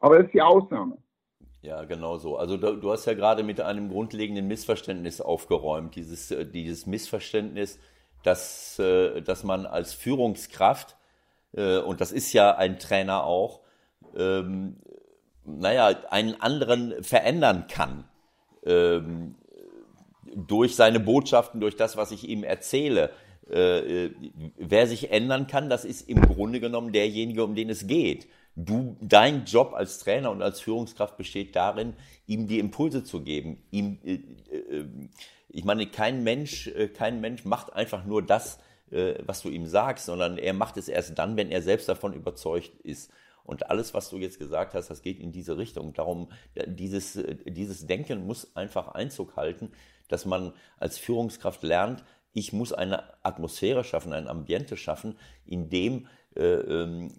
Aber 0.00 0.16
das 0.16 0.26
ist 0.26 0.34
die 0.34 0.42
Ausnahme. 0.42 0.98
Ja, 1.62 1.84
genau 1.84 2.18
so. 2.18 2.36
Also 2.36 2.56
du, 2.56 2.76
du, 2.76 2.90
hast 2.90 3.06
ja 3.06 3.14
gerade 3.14 3.44
mit 3.44 3.60
einem 3.60 3.88
grundlegenden 3.88 4.48
Missverständnis 4.48 5.20
aufgeräumt. 5.20 5.94
Dieses, 5.94 6.32
äh, 6.32 6.44
dieses 6.44 6.86
Missverständnis, 6.86 7.78
dass, 8.24 8.80
äh, 8.80 9.22
dass 9.22 9.44
man 9.44 9.66
als 9.66 9.92
Führungskraft, 9.92 10.96
äh, 11.52 11.78
und 11.78 12.00
das 12.00 12.10
ist 12.10 12.32
ja 12.32 12.56
ein 12.56 12.80
Trainer 12.80 13.22
auch, 13.22 13.60
ähm, 14.16 14.76
naja, 15.44 15.88
einen 16.10 16.40
anderen 16.40 17.02
verändern 17.02 17.66
kann. 17.68 18.04
Ähm, 18.64 19.34
durch 20.34 20.76
seine 20.76 21.00
Botschaften, 21.00 21.60
durch 21.60 21.76
das, 21.76 21.96
was 21.96 22.10
ich 22.10 22.28
ihm 22.28 22.44
erzähle. 22.44 23.10
Äh, 23.50 24.10
wer 24.56 24.86
sich 24.86 25.10
ändern 25.10 25.46
kann, 25.46 25.68
das 25.68 25.84
ist 25.84 26.08
im 26.08 26.20
Grunde 26.22 26.60
genommen 26.60 26.92
derjenige, 26.92 27.44
um 27.44 27.54
den 27.54 27.70
es 27.70 27.86
geht. 27.86 28.28
Du, 28.54 28.96
dein 29.00 29.44
Job 29.44 29.72
als 29.74 29.98
Trainer 29.98 30.30
und 30.30 30.42
als 30.42 30.60
Führungskraft 30.60 31.16
besteht 31.16 31.56
darin, 31.56 31.94
ihm 32.26 32.46
die 32.46 32.58
Impulse 32.58 33.02
zu 33.02 33.22
geben. 33.22 33.62
Ihm, 33.70 33.98
äh, 34.04 34.14
äh, 34.14 34.86
ich 35.48 35.64
meine, 35.64 35.86
kein 35.86 36.22
Mensch, 36.22 36.68
äh, 36.68 36.88
kein 36.88 37.20
Mensch 37.20 37.44
macht 37.44 37.72
einfach 37.72 38.04
nur 38.04 38.22
das, 38.22 38.58
äh, 38.90 39.14
was 39.24 39.42
du 39.42 39.48
ihm 39.48 39.66
sagst, 39.66 40.06
sondern 40.06 40.38
er 40.38 40.52
macht 40.52 40.76
es 40.76 40.88
erst 40.88 41.18
dann, 41.18 41.36
wenn 41.36 41.50
er 41.50 41.62
selbst 41.62 41.88
davon 41.88 42.12
überzeugt 42.12 42.72
ist. 42.82 43.10
Und 43.44 43.70
alles, 43.70 43.94
was 43.94 44.10
du 44.10 44.18
jetzt 44.18 44.38
gesagt 44.38 44.74
hast, 44.74 44.88
das 44.88 45.02
geht 45.02 45.18
in 45.18 45.32
diese 45.32 45.58
Richtung. 45.58 45.92
Darum, 45.92 46.30
äh, 46.54 46.64
dieses, 46.68 47.18
dieses 47.46 47.86
Denken 47.86 48.26
muss 48.26 48.54
einfach 48.56 48.88
Einzug 48.88 49.36
halten, 49.36 49.72
dass 50.08 50.26
man 50.26 50.52
als 50.78 50.98
Führungskraft 50.98 51.62
lernt, 51.62 52.04
ich 52.34 52.52
muss 52.52 52.72
eine 52.72 53.04
Atmosphäre 53.22 53.84
schaffen, 53.84 54.12
ein 54.12 54.26
Ambiente 54.26 54.76
schaffen, 54.76 55.18
in 55.44 55.68
dem 55.68 56.06
äh, 56.34 56.42
ähm, 56.42 57.12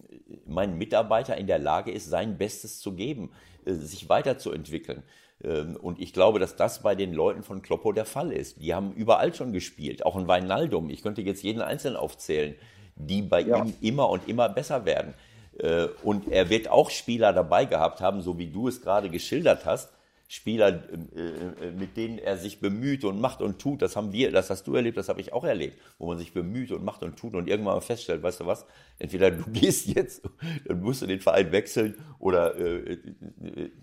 mein 0.46 0.78
Mitarbeiter 0.78 1.38
in 1.38 1.48
der 1.48 1.60
Lage 1.60 1.92
ist, 1.92 2.10
sein 2.10 2.38
Bestes 2.38 2.80
zu 2.80 2.94
geben, 2.94 3.32
äh, 3.66 3.74
sich 3.74 4.10
weiterzuentwickeln. 4.10 5.04
Ähm, 5.44 5.76
und 5.76 6.00
ich 6.00 6.14
glaube, 6.14 6.40
dass 6.40 6.56
das 6.56 6.82
bei 6.82 6.96
den 6.96 7.14
Leuten 7.14 7.44
von 7.44 7.62
Kloppo 7.62 7.92
der 7.92 8.06
Fall 8.06 8.32
ist. 8.32 8.60
Die 8.62 8.74
haben 8.74 8.94
überall 8.94 9.34
schon 9.36 9.54
gespielt, 9.54 10.06
auch 10.06 10.18
in 10.18 10.28
Weinaldum. 10.28 10.90
Ich 10.90 11.04
könnte 11.04 11.22
jetzt 11.22 11.44
jeden 11.44 11.62
Einzelnen 11.62 11.98
aufzählen, 11.98 12.56
die 12.96 13.22
bei 13.22 13.42
ja. 13.42 13.64
ihm 13.64 13.74
immer 13.82 14.10
und 14.10 14.28
immer 14.28 14.50
besser 14.50 14.86
werden. 14.86 15.14
Äh, 15.60 15.88
und 16.04 16.32
er 16.32 16.50
wird 16.50 16.70
auch 16.70 16.90
Spieler 16.90 17.34
dabei 17.34 17.66
gehabt 17.66 18.02
haben, 18.02 18.22
so 18.22 18.38
wie 18.38 18.48
du 18.48 18.68
es 18.68 18.82
gerade 18.82 19.10
geschildert 19.10 19.66
hast, 19.66 19.94
Spieler, 20.28 20.70
äh, 20.70 21.68
äh, 21.68 21.72
mit 21.78 21.96
denen 21.96 22.18
er 22.18 22.38
sich 22.38 22.60
bemüht 22.60 23.04
und 23.04 23.22
macht 23.22 23.42
und 23.42 23.60
tut. 23.60 23.84
Das 23.84 23.96
haben 23.96 24.14
wir, 24.14 24.32
das 24.32 24.50
hast 24.50 24.66
du 24.66 24.74
erlebt, 24.74 24.98
das 24.98 25.10
habe 25.10 25.22
ich 25.22 25.32
auch 25.32 25.44
erlebt, 25.44 25.78
wo 26.00 26.08
man 26.08 26.18
sich 26.18 26.34
bemüht 26.34 26.72
und 26.72 26.84
macht 26.84 27.04
und 27.04 27.18
tut 27.18 27.36
und 27.36 27.48
irgendwann 27.48 27.80
feststellt, 27.82 28.24
weißt 28.24 28.40
du 28.40 28.48
was, 28.48 28.66
entweder 28.98 29.30
du 29.30 29.44
gehst 29.52 29.88
jetzt, 29.90 30.24
dann 30.66 30.82
musst 30.82 31.04
du 31.04 31.06
den 31.06 31.20
Verein 31.20 31.52
wechseln 31.52 31.96
oder 32.18 32.56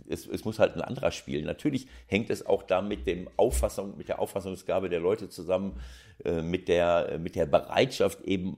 es, 0.09 0.27
es 0.27 0.45
muss 0.45 0.59
halt 0.59 0.75
ein 0.75 0.81
anderer 0.81 1.13
spielen. 1.13 1.45
Natürlich 1.45 1.87
hängt 2.07 2.31
es 2.31 2.45
auch 2.45 2.65
da 2.65 2.83
mit 2.83 3.07
dem 3.07 3.29
Auffassung, 3.37 3.97
mit 3.97 4.09
der 4.09 4.19
Auffassungsgabe 4.19 4.89
der 4.89 5.01
Leute 5.01 5.29
zusammen, 5.29 5.79
mit 6.25 6.69
der, 6.69 7.19
mit 7.19 7.37
der 7.37 7.47
Bereitschaft 7.47 8.23
eben, 8.23 8.57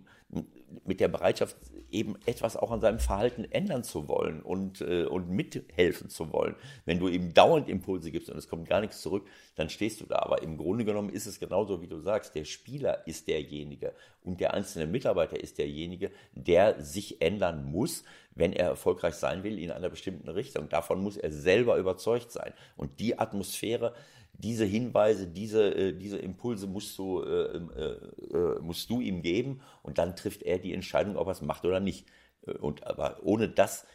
mit 0.85 1.01
der 1.01 1.09
Bereitschaft 1.09 1.57
eben 1.91 2.17
etwas 2.27 2.57
auch 2.57 2.71
an 2.71 2.81
seinem 2.81 2.99
Verhalten 2.99 3.45
ändern 3.51 3.85
zu 3.85 4.09
wollen 4.09 4.43
und, 4.43 4.81
äh, 4.81 5.05
und 5.05 5.29
mithelfen 5.29 6.09
zu 6.09 6.33
wollen. 6.33 6.57
Wenn 6.85 6.99
du 6.99 7.09
ihm 7.09 7.35
dauernd 7.35 7.69
Impulse 7.69 8.11
gibst 8.11 8.31
und 8.31 8.39
es 8.39 8.49
kommt 8.49 8.69
gar 8.69 8.81
nichts 8.81 9.01
zurück, 9.01 9.27
dann 9.55 9.69
stehst 9.69 10.01
du 10.01 10.07
da. 10.07 10.17
Aber 10.17 10.43
im 10.43 10.57
Grunde 10.57 10.85
genommen 10.85 11.11
ist 11.11 11.27
es 11.27 11.39
genauso, 11.39 11.83
wie 11.83 11.89
du 11.89 12.01
sagst. 12.01 12.35
Der 12.35 12.45
Spieler 12.45 13.07
ist 13.07 13.29
derjenige 13.29 13.93
und 14.25 14.41
der 14.41 14.55
einzelne 14.55 14.87
Mitarbeiter 14.87 15.39
ist 15.39 15.59
derjenige, 15.59 16.11
der 16.35 16.83
sich 16.83 17.21
ändern 17.21 17.65
muss, 17.65 18.05
wenn 18.35 18.53
er 18.53 18.69
erfolgreich 18.69 19.15
sein 19.15 19.43
will 19.43 19.59
in 19.59 19.71
einer 19.71 19.91
bestimmten 19.91 20.29
Richtung. 20.29 20.69
Davon 20.69 21.03
muss 21.03 21.17
er 21.17 21.31
selber 21.31 21.77
überzeugt 21.77 22.33
sein. 22.33 22.53
Und 22.77 23.01
die 23.01 23.19
Atmosphäre, 23.19 23.95
diese 24.35 24.65
Hinweise, 24.65 25.27
diese, 25.29 25.75
äh, 25.75 25.93
diese 25.93 26.19
Impulse 26.19 26.67
musst 26.67 26.99
du, 26.99 27.23
äh, 27.23 27.57
äh, 27.57 28.37
äh, 28.37 28.61
musst 28.61 28.91
du 28.91 29.01
ihm 29.01 29.23
geben 29.23 29.61
und 29.83 29.99
dann 29.99 30.17
trifft 30.17 30.43
er 30.43 30.59
die 30.59 30.75
Entscheidung, 30.75 31.17
ob 31.17 31.29
er 31.29 31.33
es 31.33 31.43
macht 31.43 31.65
oder 31.65 31.81
nicht. 31.81 32.07
Äh, 32.47 32.53
und 32.53 32.87
aber 32.87 33.21
ohne 33.23 33.49
das 33.49 33.87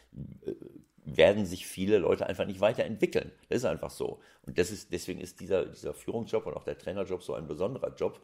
äh, 0.46 0.52
werden 1.04 1.46
sich 1.46 1.66
viele 1.66 1.98
Leute 1.98 2.26
einfach 2.26 2.46
nicht 2.46 2.60
weiterentwickeln. 2.60 3.32
Das 3.48 3.58
ist 3.58 3.64
einfach 3.64 3.90
so. 3.90 4.20
Und 4.42 4.58
das 4.58 4.70
ist, 4.70 4.92
deswegen 4.92 5.20
ist 5.20 5.40
dieser, 5.40 5.66
dieser 5.66 5.94
Führungsjob 5.94 6.46
und 6.46 6.54
auch 6.54 6.64
der 6.64 6.78
Trainerjob 6.78 7.22
so 7.22 7.34
ein 7.34 7.46
besonderer 7.46 7.94
Job. 7.94 8.20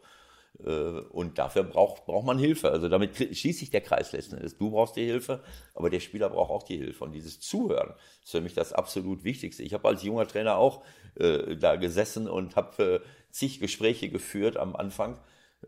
Und 0.57 1.37
dafür 1.37 1.63
braucht, 1.63 2.05
braucht 2.05 2.25
man 2.25 2.39
Hilfe. 2.39 2.71
Also 2.71 2.87
damit 2.87 3.15
schließt 3.15 3.59
sich 3.59 3.71
der 3.71 3.81
Kreis 3.81 4.13
letzten 4.13 4.35
Endes. 4.35 4.57
Du 4.57 4.71
brauchst 4.71 4.95
die 4.95 5.05
Hilfe, 5.05 5.43
aber 5.73 5.89
der 5.89 5.99
Spieler 5.99 6.29
braucht 6.29 6.49
auch 6.49 6.63
die 6.63 6.77
Hilfe. 6.77 7.03
Und 7.03 7.11
dieses 7.11 7.41
Zuhören 7.41 7.93
ist 8.23 8.31
für 8.31 8.41
mich 8.41 8.53
das 8.53 8.71
absolut 8.71 9.23
Wichtigste. 9.25 9.63
Ich 9.63 9.73
habe 9.73 9.87
als 9.87 10.03
junger 10.03 10.27
Trainer 10.27 10.57
auch 10.57 10.83
äh, 11.15 11.57
da 11.57 11.75
gesessen 11.75 12.29
und 12.29 12.55
habe 12.55 12.83
äh, 12.83 12.99
zig 13.31 13.59
Gespräche 13.59 14.09
geführt 14.09 14.55
am 14.55 14.75
Anfang 14.75 15.19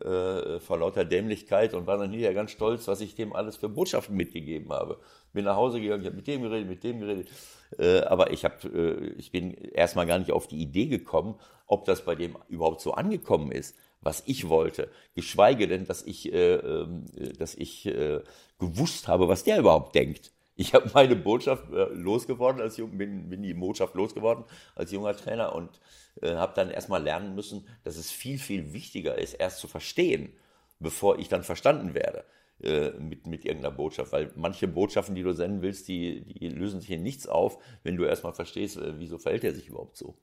äh, 0.03 0.60
vor 0.60 0.79
lauter 0.79 1.06
Dämlichkeit 1.06 1.74
und 1.74 1.88
war 1.88 1.98
dann 1.98 2.12
hinterher 2.12 2.34
ganz 2.34 2.51
stolz, 2.51 2.88
was 2.88 3.01
ich 3.01 3.15
dem 3.15 3.34
alles 3.34 3.58
für 3.58 3.70
Botschaften 3.70 4.15
mitgegeben 4.15 4.72
habe. 4.72 5.00
Bin 5.34 5.46
nach 5.46 5.56
Hause 5.56 5.82
gegangen, 5.82 6.01
ich 6.01 6.08
habe 6.08 6.17
mit 6.17 6.27
dem 6.27 6.44
geredet, 6.44 6.70
mit 6.70 6.84
dem 6.84 7.00
geredet. 7.00 7.29
Äh, 7.77 8.01
aber 8.01 8.32
ich, 8.32 8.46
hab, 8.46 8.63
äh, 8.63 9.08
ich 9.17 9.32
bin 9.32 9.53
erstmal 9.53 10.06
gar 10.06 10.20
nicht 10.20 10.32
auf 10.32 10.48
die 10.48 10.62
Idee 10.62 10.86
gekommen, 10.86 11.36
ob 11.65 11.86
das 11.86 12.06
bei 12.06 12.15
dem 12.15 12.38
überhaupt 12.48 12.82
so 12.82 12.94
angekommen 12.94 13.51
ist, 13.51 13.75
was 14.07 14.23
ich 14.25 14.47
wollte. 14.47 14.89
Geschweige 15.15 15.67
denn, 15.67 15.85
dass 15.85 16.01
ich, 16.01 16.31
äh, 16.31 16.55
ähm, 16.55 17.05
dass 17.37 17.55
ich 17.55 17.85
äh, 17.85 18.21
gewusst 18.57 19.09
habe, 19.09 19.27
was 19.27 19.43
der 19.43 19.59
überhaupt 19.59 19.95
denkt. 19.95 20.31
Ich 20.55 20.73
habe 20.73 20.89
meine 20.93 21.17
Botschaft 21.17 21.69
äh, 21.73 21.89
losgeworden 21.93 22.61
als 22.61 22.77
jung, 22.77 22.97
bin, 22.97 23.29
bin 23.29 23.43
die 23.43 23.53
Botschaft 23.53 23.95
losgeworden 23.95 24.45
als 24.75 24.93
junger 24.93 25.15
Trainer 25.15 25.53
und 25.53 25.81
äh, 26.21 26.35
habe 26.35 26.53
dann 26.55 26.69
erstmal 26.71 27.03
lernen 27.03 27.35
müssen, 27.35 27.67
dass 27.83 27.97
es 27.97 28.09
viel, 28.09 28.39
viel 28.39 28.71
wichtiger 28.71 29.17
ist, 29.17 29.33
erst 29.33 29.59
zu 29.59 29.67
verstehen, 29.67 30.31
bevor 30.79 31.19
ich 31.19 31.27
dann 31.27 31.43
verstanden 31.43 31.93
werde 31.93 32.23
äh, 32.61 32.91
mit, 32.91 33.27
mit 33.27 33.43
irgendeiner 33.43 33.75
Botschaft. 33.75 34.13
Weil 34.13 34.31
manche 34.37 34.69
Botschaften, 34.69 35.15
die 35.15 35.23
du 35.23 35.33
senden 35.33 35.61
willst, 35.61 35.89
die, 35.89 36.21
die 36.21 36.47
lösen 36.47 36.79
sich 36.79 36.91
in 36.91 37.03
nichts 37.03 37.27
auf, 37.27 37.61
wenn 37.83 37.97
du 37.97 38.05
erstmal 38.05 38.33
verstehst, 38.33 38.77
äh, 38.77 38.97
wieso 38.99 39.17
verhält 39.17 39.43
er 39.43 39.53
sich 39.53 39.67
überhaupt 39.67 39.97
so. 39.97 40.15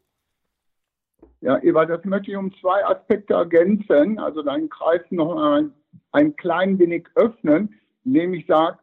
Ja, 1.40 1.62
Eva, 1.62 1.84
das 1.84 2.04
möchte 2.04 2.30
ich 2.30 2.36
um 2.36 2.54
zwei 2.54 2.84
Aspekte 2.86 3.34
ergänzen, 3.34 4.18
also 4.18 4.42
deinen 4.42 4.70
Kreis 4.70 5.02
noch 5.10 5.36
ein, 5.36 5.72
ein 6.12 6.34
klein 6.36 6.78
wenig 6.78 7.06
öffnen, 7.16 7.74
indem 8.04 8.34
ich 8.34 8.46
sage, 8.46 8.78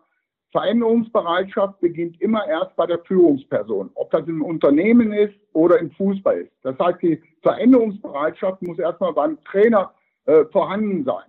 Veränderungsbereitschaft 0.52 1.80
beginnt 1.80 2.22
immer 2.22 2.46
erst 2.46 2.76
bei 2.76 2.86
der 2.86 3.00
Führungsperson, 3.00 3.90
ob 3.96 4.12
das 4.12 4.28
im 4.28 4.44
Unternehmen 4.44 5.14
ist 5.14 5.34
oder 5.54 5.80
im 5.80 5.92
Fußball 5.92 6.42
ist. 6.42 6.52
Das 6.62 6.78
heißt, 6.78 7.02
die 7.02 7.22
Veränderungsbereitschaft 7.42 8.62
muss 8.62 8.78
erstmal 8.78 9.14
beim 9.14 9.42
Trainer 9.46 9.94
äh, 10.26 10.46
vorhanden 10.52 11.04
sein. 11.06 11.26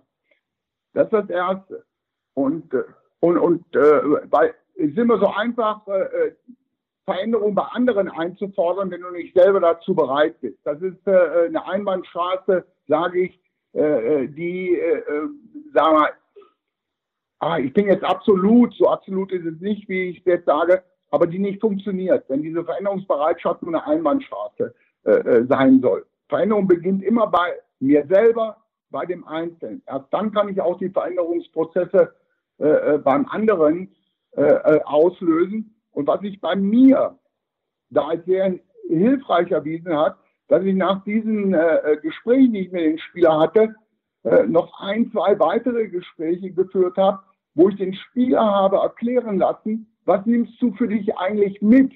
Das 0.93 1.05
ist 1.05 1.13
das 1.13 1.29
Erste. 1.29 1.85
Und, 2.33 2.73
äh, 2.73 2.83
und, 3.21 3.37
und 3.37 3.75
äh, 3.75 4.03
weil 4.29 4.53
es 4.75 4.89
ist 4.89 4.97
immer 4.97 5.17
so 5.17 5.27
einfach, 5.27 5.87
äh, 5.87 6.31
äh 7.07 7.11
Veränderungen 7.11 7.55
bei 7.55 7.63
anderen 7.63 8.09
einzufordern, 8.09 8.91
wenn 8.91 9.01
du 9.01 9.11
nicht 9.11 9.35
selber 9.35 9.59
dazu 9.59 9.95
bereit 9.95 10.39
bist. 10.41 10.59
Das 10.63 10.81
ist 10.81 11.05
äh, 11.07 11.47
eine 11.47 11.65
Einbahnstraße, 11.65 12.65
sage 12.87 13.21
ich, 13.21 13.39
äh, 13.73 14.27
die, 14.27 14.75
äh, 14.75 14.99
äh 14.99 15.29
sagen 15.73 15.97
wir, 15.97 16.09
ah, 17.39 17.57
ich 17.59 17.73
bin 17.73 17.87
jetzt 17.87 18.03
absolut, 18.03 18.73
so 18.75 18.89
absolut 18.89 19.31
ist 19.31 19.45
es 19.45 19.59
nicht, 19.59 19.89
wie 19.89 20.09
ich 20.09 20.23
jetzt 20.25 20.45
sage, 20.45 20.83
aber 21.11 21.27
die 21.27 21.39
nicht 21.39 21.61
funktioniert, 21.61 22.25
wenn 22.29 22.41
diese 22.41 22.63
Veränderungsbereitschaft 22.63 23.61
nur 23.61 23.73
eine 23.73 23.85
Einbahnstraße 23.85 24.73
äh, 25.05 25.11
äh, 25.11 25.45
sein 25.47 25.81
soll. 25.81 26.05
Veränderung 26.29 26.67
beginnt 26.67 27.03
immer 27.03 27.27
bei 27.27 27.53
mir 27.79 28.05
selber, 28.07 28.57
bei 28.89 29.05
dem 29.05 29.27
Einzelnen. 29.27 29.81
Erst 29.85 30.05
dann 30.11 30.31
kann 30.31 30.49
ich 30.49 30.61
auch 30.61 30.77
die 30.77 30.89
Veränderungsprozesse 30.89 32.13
äh, 32.59 32.65
äh 32.67 32.97
beim 32.97 33.25
anderen 33.27 33.93
äh, 34.35 34.41
äh, 34.41 34.81
auslösen. 34.85 35.72
Und 35.93 36.07
was 36.07 36.21
sich 36.21 36.41
bei 36.41 36.55
mir 36.55 37.17
da 37.89 38.11
sehr 38.25 38.59
hilfreich 38.87 39.51
erwiesen 39.51 39.95
hat, 39.95 40.17
dass 40.47 40.63
ich 40.63 40.75
nach 40.75 41.03
diesen 41.03 41.53
äh, 41.53 41.97
Gesprächen, 42.01 42.53
die 42.53 42.65
ich 42.65 42.71
mit 42.71 42.81
den 42.81 42.99
Spielern 42.99 43.39
hatte, 43.39 43.75
äh, 44.23 44.43
noch 44.43 44.79
ein, 44.81 45.11
zwei 45.11 45.39
weitere 45.39 45.87
Gespräche 45.87 46.51
geführt 46.51 46.97
habe, 46.97 47.19
wo 47.55 47.69
ich 47.69 47.75
den 47.77 47.93
Spieler 47.93 48.43
habe 48.43 48.77
erklären 48.77 49.37
lassen, 49.37 49.87
was 50.05 50.25
nimmst 50.25 50.61
du 50.61 50.73
für 50.73 50.87
dich 50.87 51.15
eigentlich 51.17 51.61
mit? 51.61 51.93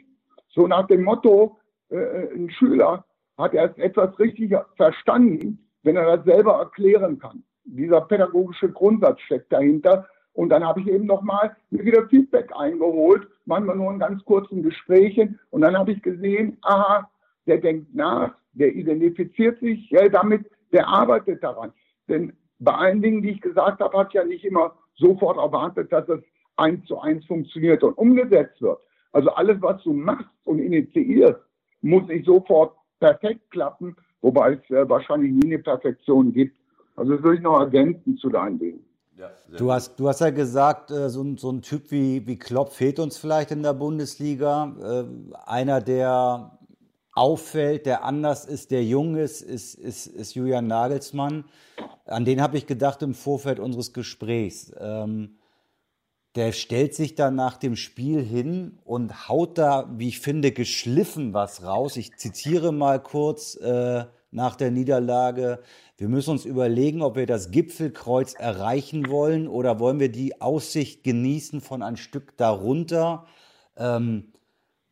So 0.49 0.67
nach 0.67 0.87
dem 0.87 1.03
Motto, 1.03 1.57
äh, 1.89 2.33
ein 2.33 2.49
Schüler 2.51 3.05
hat 3.37 3.53
erst 3.53 3.77
etwas 3.77 4.17
richtig 4.19 4.55
verstanden, 4.75 5.67
wenn 5.83 5.95
er 5.95 6.17
das 6.17 6.25
selber 6.25 6.53
erklären 6.59 7.19
kann. 7.19 7.43
Dieser 7.65 8.01
pädagogische 8.01 8.71
Grundsatz 8.71 9.19
steckt 9.21 9.51
dahinter. 9.51 10.07
Und 10.37 10.49
dann 10.49 10.63
habe 10.63 10.81
ich 10.81 10.87
eben 10.87 11.07
nochmal 11.07 11.55
wieder 11.71 12.07
Feedback 12.09 12.51
eingeholt, 12.55 13.27
manchmal 13.45 13.75
nur 13.75 13.91
in 13.91 13.97
ganz 13.97 14.23
kurzen 14.23 14.61
Gesprächen. 14.61 15.39
Und 15.49 15.61
dann 15.61 15.75
habe 15.75 15.91
ich 15.91 16.03
gesehen, 16.03 16.59
aha, 16.61 17.09
der 17.47 17.57
denkt 17.57 17.95
nach, 17.95 18.35
der 18.53 18.75
identifiziert 18.75 19.59
sich 19.61 19.89
ja, 19.89 20.07
damit, 20.09 20.45
der 20.71 20.87
arbeitet 20.87 21.43
daran. 21.43 21.73
Denn 22.07 22.33
bei 22.59 22.71
allen 22.71 23.01
Dingen, 23.01 23.23
die 23.23 23.31
ich 23.31 23.41
gesagt 23.41 23.79
habe, 23.79 23.97
hat 23.97 24.13
ja 24.13 24.23
nicht 24.23 24.45
immer 24.45 24.75
sofort 24.93 25.37
erwartet, 25.37 25.91
dass 25.91 26.07
es 26.07 26.21
eins 26.55 26.85
zu 26.85 26.99
eins 26.99 27.25
funktioniert 27.25 27.81
und 27.81 27.97
umgesetzt 27.97 28.61
wird. 28.61 28.77
Also 29.13 29.31
alles, 29.31 29.59
was 29.61 29.81
du 29.81 29.93
machst 29.93 30.29
und 30.43 30.59
initiierst, 30.59 31.39
muss 31.81 32.07
nicht 32.07 32.27
sofort 32.27 32.75
perfekt 32.99 33.49
klappen, 33.49 33.95
wobei 34.21 34.53
es 34.53 34.69
äh, 34.69 34.87
wahrscheinlich 34.87 35.31
nie 35.31 35.51
eine 35.51 35.63
Perfektion 35.63 36.31
gibt. 36.31 36.55
Also 36.95 37.13
das 37.13 37.23
würde 37.23 37.37
ich 37.37 37.43
noch 37.43 37.59
ergänzen 37.59 38.17
zu 38.17 38.29
deinen 38.29 38.59
Dingen. 38.59 38.86
Ja, 39.17 39.31
du, 39.57 39.71
hast, 39.71 39.99
du 39.99 40.07
hast 40.07 40.21
ja 40.21 40.29
gesagt, 40.29 40.91
äh, 40.91 41.09
so, 41.09 41.23
ein, 41.23 41.37
so 41.37 41.49
ein 41.49 41.63
Typ 41.63 41.89
wie, 41.89 42.27
wie 42.27 42.37
Klopp 42.37 42.71
fehlt 42.71 42.99
uns 42.99 43.17
vielleicht 43.17 43.49
in 43.49 43.63
der 43.63 43.73
Bundesliga. 43.73 44.75
Äh, 44.79 45.05
einer, 45.43 45.81
der 45.81 46.59
auffällt, 47.13 47.87
der 47.87 48.03
anders 48.03 48.45
ist, 48.45 48.69
der 48.69 48.83
jung 48.83 49.15
ist, 49.15 49.41
ist, 49.41 49.73
ist, 49.73 50.05
ist 50.05 50.35
Julian 50.35 50.67
Nagelsmann. 50.67 51.45
An 52.05 52.25
den 52.25 52.41
habe 52.41 52.57
ich 52.57 52.67
gedacht 52.67 53.01
im 53.01 53.15
Vorfeld 53.15 53.59
unseres 53.59 53.91
Gesprächs. 53.91 54.71
Ähm, 54.79 55.37
der 56.35 56.51
stellt 56.51 56.93
sich 56.93 57.15
dann 57.15 57.33
nach 57.33 57.57
dem 57.57 57.75
Spiel 57.75 58.21
hin 58.21 58.77
und 58.85 59.27
haut 59.27 59.57
da, 59.57 59.89
wie 59.97 60.09
ich 60.09 60.19
finde, 60.19 60.51
geschliffen 60.51 61.33
was 61.33 61.63
raus. 61.63 61.97
Ich 61.97 62.15
zitiere 62.17 62.71
mal 62.71 63.01
kurz 63.01 63.55
äh, 63.55 64.05
nach 64.37 64.55
der 64.55 64.71
Niederlage. 64.71 65.59
Wir 65.97 66.07
müssen 66.07 66.29
uns 66.29 66.45
überlegen, 66.45 67.01
ob 67.01 67.17
wir 67.17 67.25
das 67.25 67.51
Gipfelkreuz 67.51 68.35
erreichen 68.35 69.09
wollen 69.09 69.47
oder 69.47 69.79
wollen 69.79 69.99
wir 69.99 70.11
die 70.11 70.39
Aussicht 70.39 71.03
genießen 71.03 71.59
von 71.59 71.81
ein 71.81 71.97
Stück 71.97 72.37
darunter. 72.37 73.25
Ähm, 73.75 74.31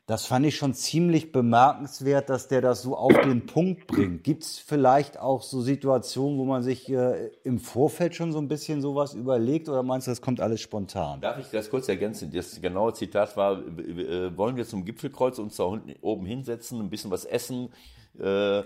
das 0.07 0.27
fand 0.27 0.45
ich 0.45 0.55
schon 0.55 0.75
ziemlich 0.75 1.31
bemerkenswert, 1.31 2.29
dass 2.29 2.47
der 2.47 2.61
das 2.61 2.83
so 2.83 2.95
auf 2.95 3.13
den 3.21 3.47
Punkt 3.47 3.87
bringt. 3.87 4.23
Gibt 4.23 4.43
es 4.43 4.59
vielleicht 4.59 5.19
auch 5.19 5.41
so 5.41 5.61
Situationen, 5.61 6.37
wo 6.37 6.45
man 6.45 6.61
sich 6.61 6.91
äh, 6.91 7.31
im 7.43 7.59
Vorfeld 7.59 8.13
schon 8.13 8.31
so 8.31 8.37
ein 8.37 8.47
bisschen 8.47 8.81
sowas 8.81 9.15
überlegt 9.15 9.67
oder 9.67 9.81
meinst 9.81 10.05
du, 10.05 10.11
das 10.11 10.21
kommt 10.21 10.41
alles 10.41 10.61
spontan? 10.61 11.21
Darf 11.21 11.39
ich 11.39 11.47
das 11.47 11.71
kurz 11.71 11.89
ergänzen? 11.89 12.31
Das 12.31 12.61
genaue 12.61 12.93
Zitat 12.93 13.35
war, 13.35 13.57
äh, 13.57 14.37
wollen 14.37 14.55
wir 14.55 14.65
zum 14.67 14.85
Gipfelkreuz 14.85 15.39
uns 15.39 15.55
da 15.55 15.63
oben 16.01 16.25
hinsetzen, 16.27 16.79
ein 16.81 16.91
bisschen 16.91 17.09
was 17.09 17.25
essen, 17.25 17.69
äh, 18.19 18.61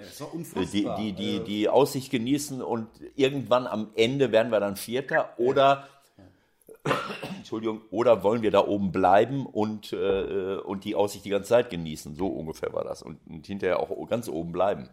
die, 0.74 0.90
die, 0.98 1.14
die, 1.14 1.40
die 1.40 1.70
Aussicht 1.70 2.12
genießen 2.12 2.62
und 2.62 2.88
irgendwann 3.16 3.66
am 3.66 3.92
Ende 3.96 4.34
werden 4.34 4.52
wir 4.52 4.60
dann 4.60 4.76
Vierter 4.76 5.30
oder 5.38 5.88
Entschuldigung, 7.38 7.82
oder 7.92 8.24
wollen 8.24 8.42
wir 8.42 8.52
da 8.52 8.66
oben 8.66 8.92
bleiben 8.92 9.46
und, 9.46 9.94
äh, 9.94 10.58
und 10.58 10.84
die 10.86 10.96
Aussicht 10.96 11.26
die 11.26 11.30
ganze 11.30 11.50
Zeit 11.50 11.70
genießen? 11.70 12.16
So 12.16 12.28
ungefähr 12.28 12.74
war 12.74 12.84
das. 12.84 13.02
Und, 13.02 13.20
und 13.28 13.46
hinterher 13.46 13.80
auch 13.80 14.08
ganz 14.10 14.30
oben 14.30 14.52
bleiben. 14.52 14.90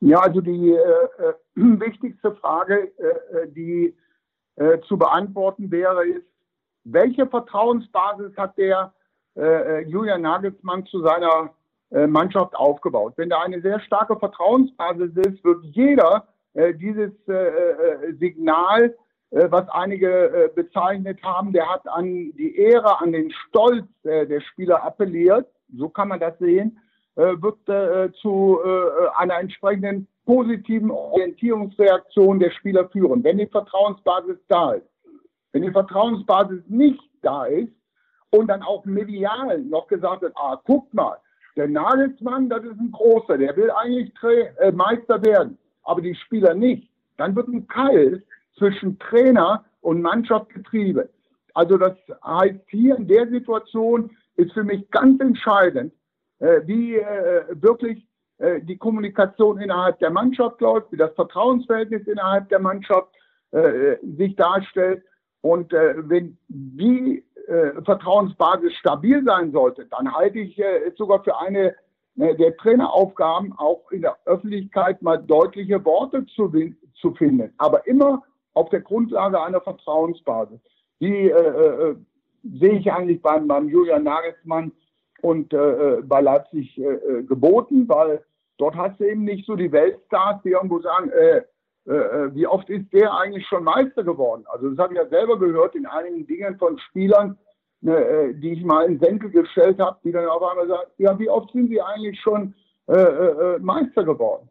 Ja, 0.00 0.20
also 0.20 0.40
die 0.40 0.70
äh, 0.70 0.78
äh 0.78 1.34
wichtigste 1.54 2.34
Frage, 2.36 2.90
äh, 2.98 3.42
äh, 3.42 3.52
die 3.52 3.96
äh, 4.56 4.80
zu 4.88 4.96
beantworten 4.96 5.70
wäre, 5.70 6.06
ist, 6.06 6.26
welche 6.84 7.26
Vertrauensbasis 7.26 8.36
hat 8.36 8.56
der 8.56 8.94
Julian 9.86 10.22
Nagelsmann 10.22 10.84
zu 10.86 11.02
seiner 11.02 11.54
Mannschaft 12.08 12.54
aufgebaut? 12.56 13.12
Wenn 13.16 13.30
da 13.30 13.40
eine 13.40 13.60
sehr 13.60 13.78
starke 13.80 14.16
Vertrauensbasis 14.16 15.12
ist, 15.14 15.44
wird 15.44 15.64
jeder 15.66 16.26
dieses 16.54 17.12
Signal 18.18 18.84
äh, 18.86 18.94
was 19.30 19.68
einige 19.68 20.08
äh, 20.08 20.48
bezeichnet 20.54 21.22
haben, 21.22 21.52
der 21.52 21.68
hat 21.68 21.86
an 21.88 22.32
die 22.36 22.56
Ehre, 22.56 23.00
an 23.00 23.12
den 23.12 23.30
Stolz 23.30 23.86
äh, 24.02 24.26
der 24.26 24.40
Spieler 24.40 24.84
appelliert, 24.84 25.46
so 25.76 25.88
kann 25.88 26.08
man 26.08 26.20
das 26.20 26.36
sehen, 26.38 26.78
wird 27.16 27.58
zu 28.22 28.60
einer 29.16 29.40
entsprechenden 29.40 30.06
positiven 30.24 30.90
Orientierungsreaktion 30.90 32.38
der 32.38 32.50
Spieler 32.50 32.88
führen, 32.88 33.22
wenn 33.24 33.36
die 33.36 33.46
Vertrauensbasis 33.46 34.38
da 34.48 34.72
ist. 34.72 34.86
Wenn 35.52 35.62
die 35.62 35.72
Vertrauensbasis 35.72 36.62
nicht 36.68 37.02
da 37.20 37.44
ist 37.44 37.72
und 38.30 38.46
dann 38.46 38.62
auch 38.62 38.84
medial 38.84 39.60
noch 39.62 39.86
gesagt 39.88 40.22
wird, 40.22 40.32
ah, 40.36 40.60
guck 40.64 40.94
mal, 40.94 41.18
der 41.56 41.68
Nagelsmann, 41.68 42.48
das 42.48 42.64
ist 42.64 42.78
ein 42.78 42.92
großer, 42.92 43.36
der 43.36 43.54
will 43.56 43.70
eigentlich 43.70 44.12
Meister 44.72 45.22
werden, 45.22 45.58
aber 45.82 46.00
die 46.00 46.14
Spieler 46.14 46.54
nicht, 46.54 46.88
dann 47.18 47.36
wird 47.36 47.48
ein 47.48 47.66
Keil 47.66 48.22
zwischen 48.56 48.98
Trainer 48.98 49.64
und 49.80 50.02
Mannschaft 50.02 50.50
getrieben. 50.50 51.08
Also 51.54 51.78
das 51.78 51.96
heißt, 52.24 52.60
hier 52.68 52.96
in 52.96 53.08
der 53.08 53.28
Situation 53.28 54.10
ist 54.36 54.52
für 54.52 54.64
mich 54.64 54.88
ganz 54.90 55.20
entscheidend, 55.20 55.92
äh, 56.38 56.60
wie 56.64 56.96
äh, 56.96 57.44
wirklich 57.50 58.06
äh, 58.38 58.60
die 58.62 58.76
Kommunikation 58.76 59.60
innerhalb 59.60 59.98
der 59.98 60.10
Mannschaft 60.10 60.60
läuft, 60.60 60.92
wie 60.92 60.96
das 60.96 61.14
Vertrauensverhältnis 61.14 62.06
innerhalb 62.06 62.48
der 62.48 62.60
Mannschaft 62.60 63.08
äh, 63.50 63.96
sich 64.16 64.36
darstellt. 64.36 65.02
Und 65.42 65.72
äh, 65.72 65.94
wenn 66.08 66.38
die 66.48 67.24
äh, 67.48 67.82
Vertrauensbasis 67.82 68.74
stabil 68.74 69.22
sein 69.24 69.52
sollte, 69.52 69.86
dann 69.86 70.12
halte 70.14 70.38
ich 70.38 70.58
es 70.58 70.96
sogar 70.96 71.22
für 71.24 71.38
eine 71.38 71.74
der 72.16 72.54
Traineraufgaben, 72.58 73.54
auch 73.56 73.90
in 73.92 74.02
der 74.02 74.16
Öffentlichkeit 74.26 75.00
mal 75.00 75.16
deutliche 75.16 75.82
Worte 75.84 76.26
zu, 76.26 76.52
zu 77.00 77.14
finden. 77.14 77.54
Aber 77.56 77.86
immer 77.86 78.22
auf 78.54 78.68
der 78.70 78.80
Grundlage 78.80 79.40
einer 79.40 79.60
Vertrauensbasis. 79.60 80.60
Die 81.00 81.30
äh, 81.30 81.90
äh, 81.90 81.96
sehe 82.58 82.78
ich 82.78 82.92
eigentlich 82.92 83.22
beim, 83.22 83.46
beim 83.46 83.68
Julian 83.68 84.04
Nagelsmann 84.04 84.72
und 85.22 85.52
äh, 85.52 85.98
äh 85.98 86.02
bei 86.02 86.20
Leipzig 86.20 86.78
äh, 86.78 86.82
äh, 86.82 87.22
geboten, 87.22 87.88
weil 87.88 88.22
dort 88.58 88.76
hast 88.76 89.00
du 89.00 89.04
eben 89.04 89.24
nicht 89.24 89.46
so 89.46 89.56
die 89.56 89.72
Weltstars, 89.72 90.42
die 90.42 90.50
irgendwo 90.50 90.80
sagen, 90.80 91.10
äh, 91.10 91.42
äh, 91.86 92.34
wie 92.34 92.46
oft 92.46 92.68
ist 92.68 92.92
der 92.92 93.14
eigentlich 93.16 93.46
schon 93.46 93.64
Meister 93.64 94.04
geworden? 94.04 94.44
Also 94.48 94.70
das 94.70 94.78
habe 94.78 94.94
ich 94.94 95.00
ja 95.00 95.08
selber 95.08 95.38
gehört 95.38 95.74
in 95.74 95.86
einigen 95.86 96.26
Dingen 96.26 96.58
von 96.58 96.78
Spielern, 96.78 97.38
äh, 97.82 98.34
die 98.34 98.52
ich 98.52 98.64
mal 98.64 98.86
in 98.86 99.00
Senkel 99.00 99.30
gestellt 99.30 99.78
habe, 99.80 99.98
die 100.04 100.12
dann 100.12 100.26
auf 100.26 100.42
einmal 100.42 100.68
sagen, 100.68 100.90
ja, 100.98 101.18
wie 101.18 101.30
oft 101.30 101.50
sind 101.52 101.68
sie 101.68 101.80
eigentlich 101.80 102.20
schon 102.20 102.54
äh, 102.88 102.92
äh, 102.92 103.58
Meister 103.58 104.04
geworden? 104.04 104.49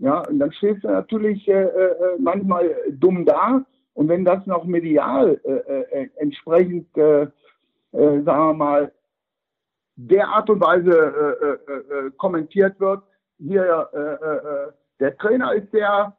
Ja, 0.00 0.20
und 0.26 0.38
dann 0.38 0.50
stehst 0.52 0.82
du 0.82 0.88
natürlich 0.88 1.46
äh, 1.46 1.64
äh, 1.64 2.16
manchmal 2.18 2.74
dumm 2.90 3.26
da. 3.26 3.62
Und 3.92 4.08
wenn 4.08 4.24
das 4.24 4.46
noch 4.46 4.64
medial 4.64 5.38
äh, 5.44 5.50
äh, 5.50 6.10
entsprechend, 6.16 6.96
äh, 6.96 7.26
sagen 7.92 8.24
wir 8.24 8.54
mal, 8.54 8.92
der 9.96 10.26
Art 10.28 10.48
und 10.48 10.62
Weise 10.62 12.12
kommentiert 12.16 12.80
wird, 12.80 13.02
hier 13.36 13.90
der 14.98 15.16
Trainer 15.18 15.52
ist 15.52 15.70
der, 15.74 16.16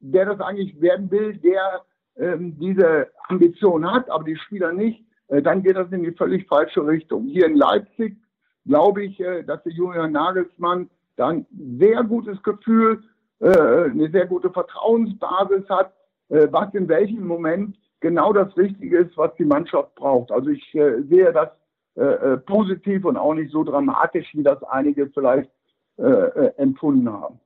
der 0.00 0.24
das 0.24 0.40
eigentlich 0.40 0.80
werden 0.80 1.08
will, 1.12 1.36
der 1.36 1.82
ähm, 2.16 2.58
diese 2.58 3.08
Ambition 3.28 3.88
hat, 3.88 4.10
aber 4.10 4.24
die 4.24 4.36
Spieler 4.36 4.72
nicht, 4.72 5.04
dann 5.28 5.62
geht 5.62 5.76
das 5.76 5.92
in 5.92 6.02
die 6.02 6.10
völlig 6.10 6.48
falsche 6.48 6.84
Richtung. 6.84 7.26
Hier 7.26 7.46
in 7.46 7.54
Leipzig 7.54 8.16
glaube 8.66 9.04
ich, 9.04 9.18
dass 9.46 9.62
der 9.62 9.72
Julian 9.72 10.10
Nagelsmann 10.10 10.90
dann 11.14 11.46
sehr 11.78 12.02
gutes 12.02 12.42
Gefühl 12.42 13.04
eine 13.46 14.10
sehr 14.10 14.26
gute 14.26 14.50
Vertrauensbasis 14.50 15.68
hat, 15.68 15.92
äh, 16.28 16.48
was 16.50 16.72
in 16.74 16.88
welchem 16.88 17.26
Moment 17.26 17.76
genau 18.00 18.32
das 18.32 18.56
Richtige 18.56 18.98
ist, 18.98 19.16
was 19.16 19.34
die 19.36 19.44
Mannschaft 19.44 19.94
braucht. 19.94 20.30
Also 20.30 20.50
ich 20.50 20.74
äh, 20.74 21.02
sehe 21.02 21.32
das 21.32 21.48
positiv 22.46 23.04
und 23.04 23.16
auch 23.16 23.34
nicht 23.34 23.50
so 23.50 23.64
dramatisch, 23.64 24.28
wie 24.32 24.44
das 24.44 24.62
einige 24.62 25.10
vielleicht 25.10 25.50
empfunden 26.56 27.12
haben. 27.12 27.40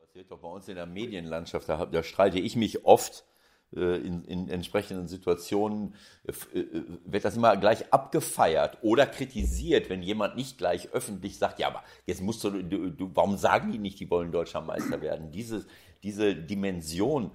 Passiert 0.00 0.30
doch 0.30 0.38
bei 0.38 0.48
uns 0.48 0.68
in 0.68 0.74
der 0.74 0.86
Medienlandschaft, 0.86 1.68
da, 1.68 1.84
da 1.84 2.02
streite 2.02 2.38
ich 2.38 2.56
mich 2.56 2.84
oft 2.84 3.24
äh, 3.24 3.29
in, 3.72 4.24
in 4.24 4.50
entsprechenden 4.50 5.06
Situationen 5.06 5.94
äh, 6.24 6.58
äh, 6.58 6.84
wird 7.04 7.24
das 7.24 7.36
immer 7.36 7.56
gleich 7.56 7.92
abgefeiert 7.92 8.78
oder 8.82 9.06
kritisiert, 9.06 9.88
wenn 9.88 10.02
jemand 10.02 10.36
nicht 10.36 10.58
gleich 10.58 10.92
öffentlich 10.92 11.38
sagt, 11.38 11.60
ja, 11.60 11.68
aber 11.68 11.84
jetzt 12.06 12.20
musst 12.20 12.42
du, 12.42 12.50
du, 12.50 12.90
du 12.90 13.10
warum 13.14 13.36
sagen 13.36 13.70
die 13.72 13.78
nicht, 13.78 14.00
die 14.00 14.10
wollen 14.10 14.32
deutscher 14.32 14.60
Meister 14.60 15.00
werden? 15.00 15.30
Diese, 15.30 15.66
diese 16.02 16.34
Dimension, 16.34 17.30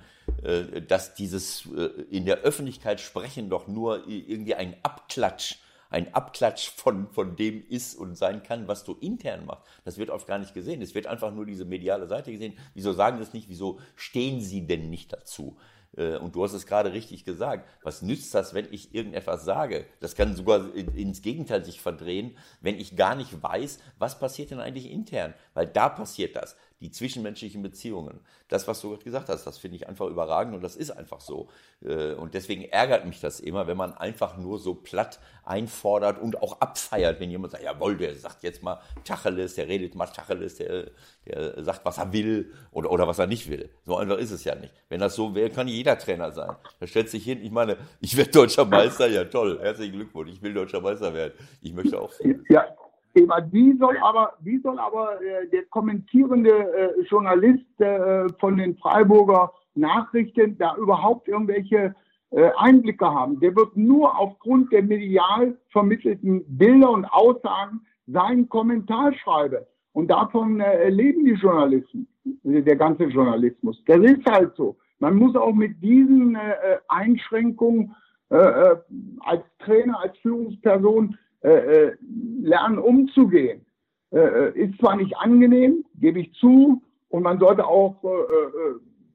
dass 0.87 1.13
dieses 1.13 1.69
in 2.09 2.25
der 2.25 2.39
Öffentlichkeit 2.39 2.99
sprechen 2.99 3.49
doch 3.49 3.67
nur 3.67 4.07
irgendwie 4.07 4.55
ein 4.55 4.75
Abklatsch 4.81 5.59
ein 5.89 6.13
Abklatsch 6.13 6.69
von, 6.69 7.07
von 7.07 7.35
dem 7.35 7.65
ist 7.69 7.95
und 7.95 8.17
sein 8.17 8.43
kann, 8.43 8.67
was 8.67 8.83
du 8.83 8.93
intern 8.99 9.45
machst. 9.45 9.65
Das 9.85 9.97
wird 9.97 10.09
oft 10.09 10.27
gar 10.27 10.39
nicht 10.39 10.53
gesehen. 10.53 10.81
Es 10.81 10.93
wird 10.93 11.07
einfach 11.07 11.33
nur 11.33 11.45
diese 11.45 11.63
mediale 11.63 12.07
Seite 12.07 12.31
gesehen. 12.31 12.57
Wieso 12.73 12.91
sagen 12.91 13.17
sie 13.17 13.23
es 13.23 13.33
nicht? 13.33 13.47
Wieso 13.47 13.79
stehen 13.95 14.41
sie 14.41 14.67
denn 14.67 14.89
nicht 14.89 15.13
dazu? 15.13 15.57
Äh, 15.97 16.17
und 16.17 16.35
du 16.35 16.43
hast 16.43 16.53
es 16.53 16.65
gerade 16.65 16.93
richtig 16.93 17.25
gesagt. 17.25 17.67
Was 17.83 18.01
nützt 18.01 18.33
das, 18.33 18.53
wenn 18.53 18.67
ich 18.71 18.93
irgendetwas 18.93 19.45
sage? 19.45 19.85
Das 19.99 20.15
kann 20.15 20.35
sogar 20.35 20.73
ins 20.75 21.21
Gegenteil 21.21 21.63
sich 21.63 21.81
verdrehen, 21.81 22.37
wenn 22.61 22.79
ich 22.79 22.95
gar 22.95 23.15
nicht 23.15 23.41
weiß, 23.41 23.79
was 23.97 24.19
passiert 24.19 24.51
denn 24.51 24.59
eigentlich 24.59 24.89
intern. 24.91 25.33
Weil 25.53 25.67
da 25.67 25.89
passiert 25.89 26.35
das 26.35 26.55
die 26.81 26.91
zwischenmenschlichen 26.91 27.61
Beziehungen. 27.61 28.19
Das, 28.47 28.67
was 28.67 28.81
du 28.81 28.89
gerade 28.89 29.03
gesagt 29.03 29.29
hast, 29.29 29.45
das 29.45 29.57
finde 29.57 29.77
ich 29.77 29.87
einfach 29.87 30.07
überragend 30.07 30.55
und 30.55 30.61
das 30.61 30.75
ist 30.75 30.91
einfach 30.91 31.21
so. 31.21 31.49
Äh, 31.81 32.13
und 32.13 32.33
deswegen 32.33 32.63
ärgert 32.63 33.05
mich 33.05 33.21
das 33.21 33.39
immer, 33.39 33.67
wenn 33.67 33.77
man 33.77 33.93
einfach 33.93 34.37
nur 34.37 34.59
so 34.59 34.75
platt 34.75 35.19
einfordert 35.43 36.21
und 36.21 36.41
auch 36.41 36.59
abfeiert, 36.59 37.19
wenn 37.19 37.29
jemand 37.29 37.51
sagt, 37.51 37.63
jawohl, 37.63 37.97
der 37.97 38.15
sagt 38.15 38.43
jetzt 38.43 38.61
mal 38.61 38.81
Tacheles, 39.03 39.55
der 39.55 39.67
redet 39.67 39.95
mal 39.95 40.07
Tacheles, 40.07 40.55
der, 40.55 40.91
der 41.25 41.63
sagt, 41.63 41.85
was 41.85 41.97
er 41.97 42.11
will 42.11 42.53
oder, 42.71 42.91
oder 42.91 43.07
was 43.07 43.19
er 43.19 43.27
nicht 43.27 43.49
will. 43.49 43.69
So 43.85 43.97
einfach 43.97 44.17
ist 44.17 44.31
es 44.31 44.43
ja 44.43 44.55
nicht. 44.55 44.73
Wenn 44.89 44.99
das 44.99 45.15
so 45.15 45.33
wäre, 45.33 45.49
kann 45.49 45.67
jeder 45.67 45.97
Trainer 45.97 46.31
sein. 46.31 46.55
Da 46.79 46.87
stellt 46.87 47.09
sich 47.09 47.23
hin, 47.23 47.41
ich 47.41 47.51
meine, 47.51 47.77
ich 48.01 48.17
werde 48.17 48.31
deutscher 48.31 48.65
Meister, 48.65 49.07
ja 49.07 49.23
toll, 49.23 49.59
herzlichen 49.61 49.93
Glückwunsch, 49.93 50.31
ich 50.31 50.41
will 50.41 50.53
deutscher 50.53 50.81
Meister 50.81 51.13
werden. 51.13 51.33
Ich 51.61 51.73
möchte 51.73 51.99
auch. 51.99 52.11
Ja, 52.49 52.65
wie 53.15 53.77
soll 53.77 53.97
aber, 54.01 54.33
wie 54.41 54.59
soll 54.59 54.77
aber 54.77 55.21
äh, 55.21 55.47
der 55.49 55.63
kommentierende 55.65 56.49
äh, 56.51 57.01
Journalist 57.03 57.79
äh, 57.79 58.27
von 58.39 58.57
den 58.57 58.75
Freiburger 58.77 59.51
Nachrichten 59.75 60.57
da 60.57 60.75
überhaupt 60.77 61.27
irgendwelche 61.27 61.95
äh, 62.31 62.49
Einblicke 62.57 63.05
haben. 63.05 63.39
Der 63.39 63.55
wird 63.55 63.75
nur 63.77 64.17
aufgrund 64.17 64.71
der 64.71 64.83
medial 64.83 65.57
vermittelten 65.71 66.43
Bilder 66.57 66.91
und 66.91 67.05
Aussagen 67.05 67.81
seinen 68.07 68.49
Kommentar 68.49 69.13
schreiben. 69.13 69.65
Und 69.93 70.09
davon 70.09 70.59
äh, 70.59 70.89
leben 70.89 71.23
die 71.25 71.33
Journalisten, 71.33 72.07
der 72.43 72.75
ganze 72.75 73.05
Journalismus. 73.05 73.81
Das 73.85 73.99
ist 73.99 74.29
halt 74.29 74.53
so. 74.55 74.75
Man 74.99 75.15
muss 75.15 75.35
auch 75.35 75.53
mit 75.53 75.81
diesen 75.81 76.35
äh, 76.35 76.51
äh 76.51 76.77
Einschränkungen 76.89 77.95
äh, 78.29 78.37
äh, 78.37 78.75
als 79.19 79.43
Trainer, 79.59 79.99
als 80.01 80.17
Führungsperson 80.19 81.17
äh, 81.45 81.95
lernen 82.41 82.79
umzugehen. 82.79 83.65
ist 84.11 84.79
zwar 84.79 84.95
nicht 84.95 85.17
angenehm, 85.17 85.83
gebe 85.95 86.19
ich 86.19 86.31
zu, 86.33 86.81
und 87.09 87.23
man 87.23 87.39
sollte 87.39 87.65
auch 87.65 88.01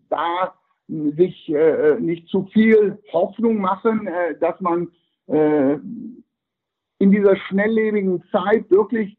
da 0.08 0.54
sich 0.88 1.54
nicht 2.00 2.28
zu 2.28 2.44
viel 2.52 2.98
Hoffnung 3.12 3.58
machen, 3.60 4.08
dass 4.40 4.60
man 4.60 4.88
in 5.26 7.10
dieser 7.10 7.36
schnelllebigen 7.36 8.22
Zeit 8.30 8.70
wirklich 8.70 9.16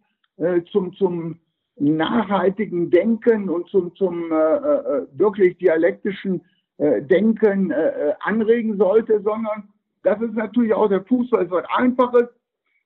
zum, 0.71 0.93
zum 0.93 1.39
nachhaltigen 1.79 2.91
Denken 2.91 3.49
und 3.49 3.67
zum, 3.69 3.95
zum 3.95 4.29
wirklich 4.29 5.57
dialektischen 5.57 6.41
Denken 6.77 7.73
anregen 8.19 8.77
sollte, 8.77 9.21
sondern 9.21 9.69
das 10.03 10.21
ist 10.21 10.33
natürlich 10.33 10.73
auch 10.73 10.89
der 10.89 11.03
Fußball 11.03 11.43
etwas 11.43 11.65
Einfaches. 11.75 12.27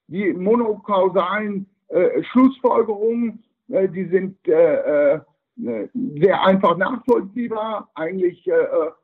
Die 0.07 0.33
monokausalen 0.33 1.67
äh, 1.87 2.23
Schlussfolgerungen, 2.23 3.43
äh, 3.69 3.87
die 3.89 4.05
sind 4.05 4.37
äh, 4.47 5.13
äh 5.15 5.19
sehr 5.57 6.43
einfach 6.43 6.75
nachvollziehbar. 6.75 7.89
Eigentlich, 7.95 8.45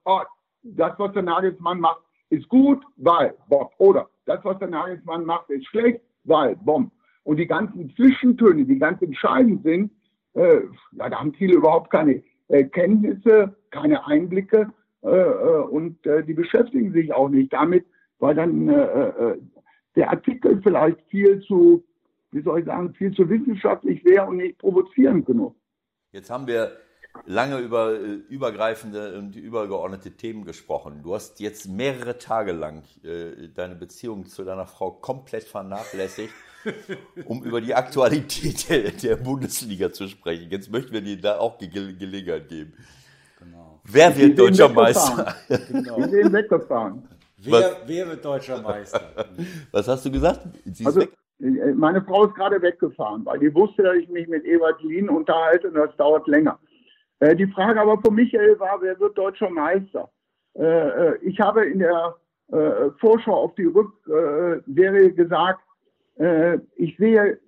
oh, 0.04 0.20
das, 0.64 0.92
was 1.00 1.14
der 1.14 1.22
Nagelsmann 1.22 1.80
macht, 1.80 2.02
ist 2.30 2.50
gut, 2.50 2.84
weil 2.98 3.34
Bob. 3.48 3.72
Oder 3.78 4.10
das, 4.26 4.44
was 4.44 4.60
der 4.60 4.68
Nagelsmann 4.68 5.24
macht, 5.24 5.50
ist 5.50 5.66
schlecht, 5.68 6.02
weil 6.26 6.58
Bomb. 6.58 6.92
Und 7.24 7.38
die 7.38 7.48
ganzen 7.48 7.94
Zwischentöne, 7.96 8.66
die 8.66 8.78
ganz 8.78 9.02
entscheidend 9.02 9.64
sind, 9.64 9.92
äh, 10.34 10.62
ja, 10.94 11.10
da 11.10 11.20
haben 11.20 11.34
viele 11.34 11.56
überhaupt 11.56 11.90
keine 11.90 12.24
äh, 12.48 12.64
Kenntnisse, 12.66 13.56
keine 13.70 14.06
Einblicke 14.06 14.72
äh, 15.02 15.08
und 15.08 15.98
die 16.06 16.34
beschäftigen 16.34 16.92
sich 16.94 17.14
auch 17.14 17.30
nicht 17.30 17.54
damit, 17.54 17.86
weil 18.20 18.36
dann 18.36 18.70
der 19.96 20.10
Artikel 20.10 20.62
vielleicht 20.62 21.02
viel 21.10 21.42
zu, 21.42 21.84
wie 22.32 22.42
soll 22.42 22.60
ich 22.60 22.66
sagen, 22.66 22.94
viel 22.94 23.14
zu 23.14 23.30
wissenschaftlich 23.30 24.04
wäre 24.06 24.28
und 24.28 24.38
nicht 24.38 24.58
provozierend 24.58 25.26
genug. 25.26 25.56
Jetzt 26.12 26.30
haben 26.30 26.48
wir 26.48 26.78
lange 27.26 27.60
über 27.60 27.94
äh, 27.94 28.14
übergreifende 28.30 29.18
und 29.18 29.36
übergeordnete 29.36 30.12
Themen 30.12 30.46
gesprochen. 30.46 31.02
Du 31.04 31.14
hast 31.14 31.40
jetzt 31.40 31.68
mehrere 31.68 32.18
Tage 32.18 32.52
lang 32.52 32.84
äh, 33.04 33.50
deine 33.54 33.76
Beziehung 33.76 34.26
zu 34.26 34.44
deiner 34.44 34.66
Frau 34.66 34.92
komplett 34.92 35.44
vernachlässigt, 35.44 36.34
um 37.26 37.44
über 37.44 37.60
die 37.62 37.74
Aktualität 37.74 38.70
der, 38.70 38.92
der, 38.92 39.16
Bundesliga 39.18 39.92
zu 39.92 40.08
sprechen. 40.08 40.50
Jetzt 40.50 40.72
möchten 40.72 40.94
wir 40.94 41.02
dir 41.02 41.20
da 41.20 41.38
auch 41.38 41.58
Ge 41.58 41.70
Gelegenheit 41.94 42.48
geben. 42.48 42.74
Genau. 43.40 43.82
Wer 43.84 44.16
wird 44.16 44.38
deutscher 44.38 44.70
Meister? 44.70 45.36
Genau. 45.48 45.98
Wir 45.98 46.10
sind 46.10 46.32
weggefahren. 46.32 47.08
Wer, 47.44 48.08
wird 48.08 48.24
deutscher 48.24 48.62
Meister? 48.62 49.02
Was 49.72 49.88
hast 49.88 50.06
du 50.06 50.12
gesagt? 50.12 50.42
Also, 50.86 51.02
äh, 51.42 51.74
meine 51.74 52.02
Frau 52.04 52.26
ist 52.26 52.36
gerade 52.36 52.62
weggefahren, 52.62 53.26
weil 53.26 53.40
die 53.40 53.54
wusste, 53.54 53.84
dass 53.84 53.96
ich 53.96 54.10
mich 54.10 54.28
mit 54.28 54.46
Ewald 54.46 54.82
Lien 54.84 55.10
unterhalte 55.10 55.70
und 55.70 55.76
das 55.76 55.96
dauert 55.98 56.28
länger. 56.28 56.60
Äh, 57.20 57.36
die 57.36 57.48
Frage 57.48 57.82
aber 57.82 58.00
von 58.02 58.16
Michael 58.16 58.60
war, 58.60 58.82
wer 58.82 59.00
wird 59.00 59.18
deutscher 59.18 59.50
Meister? 59.50 60.10
Äh, 60.54 61.18
ich 61.18 61.40
habe 61.40 61.66
in 61.66 61.80
der 61.80 62.16
Vorschau 63.00 63.46
auf 63.46 63.56
die 63.56 63.64
Rückserie 63.64 65.14
gesagt, 65.14 65.62
ich 66.76 66.98
sehe 66.98 67.40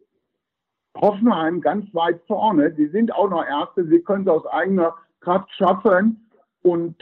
Hoffenheim 0.95 1.59
ganz 1.59 1.93
weit 1.93 2.21
vorne. 2.25 2.71
Die 2.71 2.87
sind 2.87 3.13
auch 3.13 3.29
noch 3.29 3.45
Erste, 3.45 3.85
sie 3.85 3.99
können 3.99 4.25
es 4.25 4.29
aus 4.29 4.45
eigener 4.45 4.95
Kraft 5.19 5.51
schaffen. 5.57 6.31
Und 6.61 6.95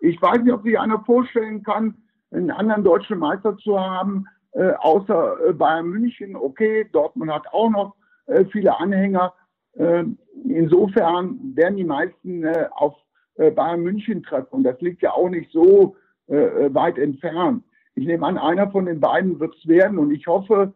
ich 0.00 0.20
weiß 0.20 0.42
nicht, 0.42 0.52
ob 0.52 0.62
sich 0.62 0.78
einer 0.78 1.00
vorstellen 1.04 1.62
kann, 1.62 1.94
einen 2.30 2.50
anderen 2.50 2.84
deutschen 2.84 3.18
Meister 3.18 3.56
zu 3.58 3.78
haben, 3.78 4.26
äh, 4.52 4.72
außer 4.78 5.48
äh, 5.48 5.52
Bayern 5.52 5.88
München. 5.88 6.36
Okay, 6.36 6.88
Dortmund 6.92 7.32
hat 7.32 7.46
auch 7.52 7.70
noch 7.70 7.94
äh, 8.26 8.44
viele 8.46 8.78
Anhänger. 8.78 9.32
Ähm, 9.76 10.18
insofern 10.44 11.38
werden 11.54 11.76
die 11.76 11.84
meisten 11.84 12.44
äh, 12.44 12.66
auf 12.72 12.94
äh, 13.36 13.50
Bayern 13.50 13.82
München 13.82 14.22
treffen. 14.22 14.48
Und 14.50 14.64
das 14.64 14.80
liegt 14.80 15.02
ja 15.02 15.12
auch 15.12 15.28
nicht 15.28 15.52
so 15.52 15.96
äh, 16.26 16.72
weit 16.74 16.98
entfernt. 16.98 17.64
Ich 17.94 18.06
nehme 18.06 18.26
an, 18.26 18.38
einer 18.38 18.70
von 18.70 18.86
den 18.86 19.00
beiden 19.00 19.38
wird 19.38 19.54
es 19.56 19.68
werden. 19.68 19.98
Und 19.98 20.10
ich 20.12 20.26
hoffe 20.26 20.72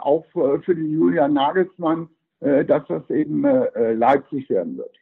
auch 0.00 0.26
für 0.34 0.74
den 0.74 0.92
Julian 0.92 1.32
Nagelsmann, 1.32 2.10
dass 2.40 2.86
das 2.88 3.08
eben 3.08 3.42
Leipzig 3.42 4.50
werden 4.50 4.76
wird. 4.76 4.94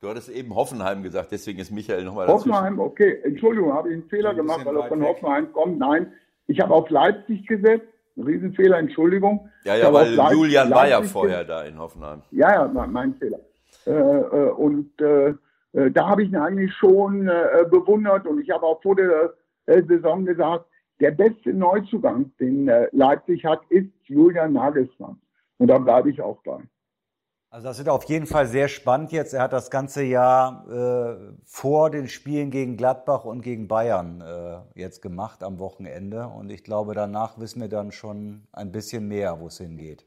Du 0.00 0.08
hattest 0.08 0.28
eben 0.28 0.54
Hoffenheim 0.54 1.02
gesagt, 1.02 1.32
deswegen 1.32 1.58
ist 1.58 1.72
Michael 1.72 2.04
nochmal 2.04 2.26
dazu. 2.26 2.38
Hoffenheim, 2.38 2.78
okay. 2.78 3.20
Entschuldigung, 3.24 3.72
habe 3.72 3.88
ich 3.88 3.94
einen 3.94 4.08
Fehler 4.08 4.32
gemacht, 4.32 4.64
weil 4.64 4.76
er 4.76 4.84
von 4.84 5.00
weg. 5.00 5.08
Hoffenheim 5.08 5.52
kommt. 5.52 5.78
Nein, 5.78 6.12
ich 6.46 6.60
habe 6.60 6.72
auf 6.72 6.88
Leipzig 6.90 7.46
gesetzt. 7.46 7.86
Ein 8.16 8.24
Riesenfehler, 8.24 8.78
Entschuldigung. 8.78 9.48
Ja, 9.64 9.76
ja, 9.76 9.92
weil 9.92 10.12
Leipzig, 10.12 10.38
Julian 10.38 10.70
war 10.70 10.88
ja 10.88 11.02
vorher 11.02 11.44
da 11.44 11.62
in 11.64 11.78
Hoffenheim. 11.78 12.22
Ja, 12.32 12.52
ja, 12.52 12.68
mein, 12.68 12.92
mein 12.92 13.14
Fehler. 13.14 13.38
Äh, 13.86 13.92
äh, 13.92 14.50
und 14.50 15.00
äh, 15.00 15.34
äh, 15.72 15.90
da 15.90 16.08
habe 16.08 16.22
ich 16.22 16.30
ihn 16.30 16.36
eigentlich 16.36 16.74
schon 16.74 17.28
äh, 17.28 17.64
bewundert 17.70 18.26
und 18.26 18.40
ich 18.40 18.50
habe 18.50 18.66
auch 18.66 18.82
vor 18.82 18.96
der 18.96 19.34
äh, 19.66 19.82
Saison 19.82 20.24
gesagt, 20.24 20.66
der 21.00 21.12
beste 21.12 21.54
Neuzugang, 21.54 22.32
den 22.40 22.68
Leipzig 22.90 23.44
hat, 23.44 23.60
ist 23.68 23.92
Julian 24.06 24.54
Nagelsmann. 24.54 25.16
Und 25.58 25.68
da 25.68 25.78
bleibe 25.78 26.10
ich 26.10 26.20
auch 26.20 26.42
bei. 26.42 26.58
Also 27.50 27.66
das 27.66 27.78
wird 27.78 27.88
auf 27.88 28.04
jeden 28.04 28.26
Fall 28.26 28.46
sehr 28.46 28.68
spannend 28.68 29.10
jetzt. 29.10 29.32
Er 29.32 29.42
hat 29.42 29.54
das 29.54 29.70
ganze 29.70 30.02
Jahr 30.02 30.66
äh, 30.68 31.32
vor 31.44 31.88
den 31.88 32.06
Spielen 32.06 32.50
gegen 32.50 32.76
Gladbach 32.76 33.24
und 33.24 33.40
gegen 33.40 33.68
Bayern 33.68 34.20
äh, 34.20 34.58
jetzt 34.78 35.00
gemacht 35.00 35.42
am 35.42 35.58
Wochenende. 35.58 36.26
Und 36.26 36.50
ich 36.50 36.62
glaube, 36.62 36.94
danach 36.94 37.38
wissen 37.38 37.62
wir 37.62 37.68
dann 37.68 37.90
schon 37.90 38.42
ein 38.52 38.70
bisschen 38.70 39.08
mehr, 39.08 39.40
wo 39.40 39.46
es 39.46 39.56
hingeht. 39.56 40.06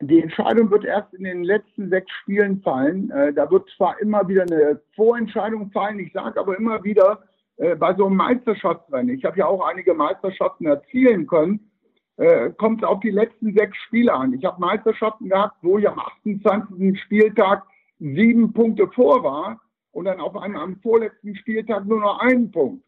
Die 0.00 0.22
Entscheidung 0.22 0.70
wird 0.70 0.86
erst 0.86 1.12
in 1.12 1.24
den 1.24 1.44
letzten 1.44 1.90
sechs 1.90 2.10
Spielen 2.22 2.62
fallen. 2.62 3.10
Äh, 3.10 3.34
da 3.34 3.50
wird 3.50 3.68
zwar 3.76 4.00
immer 4.00 4.26
wieder 4.26 4.42
eine 4.42 4.80
Vorentscheidung 4.96 5.70
fallen, 5.70 5.98
ich 5.98 6.12
sage 6.14 6.40
aber 6.40 6.56
immer 6.56 6.82
wieder, 6.82 7.22
äh, 7.56 7.76
bei 7.76 7.94
so 7.94 8.06
einem 8.06 8.16
Meisterschaftsrennen, 8.16 9.14
ich 9.14 9.24
habe 9.24 9.38
ja 9.38 9.46
auch 9.46 9.64
einige 9.66 9.94
Meisterschaften 9.94 10.66
erzielen 10.66 11.26
können, 11.26 11.70
äh, 12.16 12.50
kommt 12.50 12.84
auf 12.84 13.00
die 13.00 13.10
letzten 13.10 13.54
sechs 13.54 13.76
Spiele 13.78 14.12
an. 14.12 14.32
Ich 14.34 14.44
habe 14.44 14.60
Meisterschaften 14.60 15.28
gehabt, 15.28 15.56
wo 15.62 15.78
ich 15.78 15.88
am 15.88 15.98
28. 15.98 17.00
Spieltag 17.00 17.64
sieben 17.98 18.52
Punkte 18.52 18.88
vor 18.88 19.22
war 19.22 19.60
und 19.92 20.06
dann 20.06 20.20
auf 20.20 20.36
einem 20.36 20.56
am 20.56 20.76
vorletzten 20.80 21.34
Spieltag 21.36 21.86
nur 21.86 22.00
noch 22.00 22.20
einen 22.20 22.50
Punkt 22.50 22.84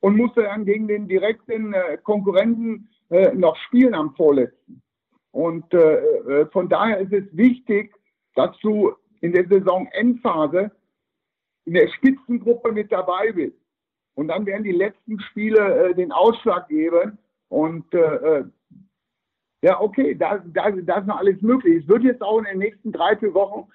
und 0.00 0.16
musste 0.16 0.42
dann 0.42 0.64
gegen 0.64 0.88
den 0.88 1.08
direkten 1.08 1.72
äh, 1.72 1.98
Konkurrenten 2.02 2.88
äh, 3.10 3.32
noch 3.34 3.56
spielen 3.56 3.94
am 3.94 4.14
vorletzten. 4.16 4.82
Und 5.30 5.72
äh, 5.72 5.96
äh 5.96 6.46
von 6.52 6.68
daher 6.68 6.98
ist 6.98 7.12
es 7.12 7.24
wichtig, 7.36 7.94
dass 8.34 8.58
du 8.58 8.92
in 9.20 9.32
der 9.32 9.46
Saisonendphase 9.48 10.70
in 11.64 11.74
der 11.74 11.88
Spitzengruppe 11.88 12.72
mit 12.72 12.90
dabei 12.90 13.32
bist. 13.32 13.56
Und 14.14 14.28
dann 14.28 14.44
werden 14.44 14.64
die 14.64 14.72
letzten 14.72 15.20
Spiele 15.20 15.90
äh, 15.90 15.94
den 15.94 16.12
Ausschlag 16.12 16.68
geben, 16.68 17.18
und 17.52 17.92
äh, 17.92 17.98
äh, 17.98 18.44
ja, 19.62 19.78
okay, 19.78 20.14
da, 20.14 20.42
da, 20.52 20.70
da 20.70 20.98
ist 20.98 21.06
noch 21.06 21.18
alles 21.18 21.40
möglich. 21.42 21.82
Es 21.82 21.88
wird 21.88 22.02
jetzt 22.02 22.22
auch 22.22 22.38
in 22.38 22.44
den 22.44 22.58
nächsten 22.58 22.90
drei, 22.90 23.14
vier 23.16 23.34
Wochen 23.34 23.68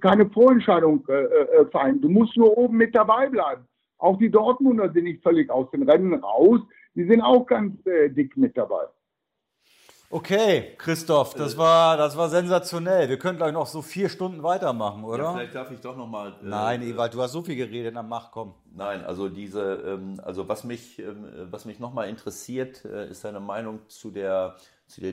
keine 0.00 0.28
Vorentscheidung 0.30 1.06
äh, 1.08 1.12
äh, 1.12 1.66
fallen. 1.66 2.00
Du 2.00 2.08
musst 2.08 2.36
nur 2.36 2.56
oben 2.56 2.78
mit 2.78 2.94
dabei 2.94 3.28
bleiben. 3.28 3.64
Auch 3.98 4.18
die 4.18 4.30
Dortmunder 4.30 4.90
sind 4.92 5.04
nicht 5.04 5.22
völlig 5.22 5.50
aus 5.50 5.70
den 5.70 5.88
Rennen 5.88 6.14
raus. 6.14 6.60
Die 6.94 7.04
sind 7.04 7.20
auch 7.20 7.44
ganz 7.46 7.74
äh, 7.86 8.08
dick 8.08 8.36
mit 8.36 8.56
dabei. 8.56 8.84
Okay, 10.10 10.74
Christoph, 10.78 11.34
das 11.34 11.58
war, 11.58 11.98
das 11.98 12.16
war 12.16 12.30
sensationell. 12.30 13.10
Wir 13.10 13.18
können 13.18 13.36
gleich 13.36 13.52
noch 13.52 13.66
so 13.66 13.82
vier 13.82 14.08
Stunden 14.08 14.42
weitermachen, 14.42 15.04
oder? 15.04 15.24
Ja, 15.24 15.32
vielleicht 15.34 15.54
darf 15.54 15.70
ich 15.70 15.80
doch 15.80 15.98
noch 15.98 16.06
mal. 16.06 16.30
Äh, 16.30 16.44
Nein, 16.46 16.82
Ewald, 16.82 17.12
du 17.12 17.20
hast 17.20 17.32
so 17.32 17.42
viel 17.42 17.56
geredet, 17.56 17.94
dann 17.94 18.08
mach, 18.08 18.30
komm. 18.30 18.54
Nein, 18.74 19.04
also 19.04 19.28
diese, 19.28 19.74
ähm, 19.86 20.18
also 20.24 20.48
was 20.48 20.64
mich, 20.64 20.98
ähm, 20.98 21.26
was 21.50 21.66
mich 21.66 21.78
noch 21.78 21.92
mal 21.92 22.08
interessiert, 22.08 22.86
äh, 22.86 23.10
ist 23.10 23.22
deine 23.22 23.40
Meinung 23.40 23.80
zu 23.88 24.10
der, 24.10 24.56
zu 24.86 25.02
der, 25.02 25.12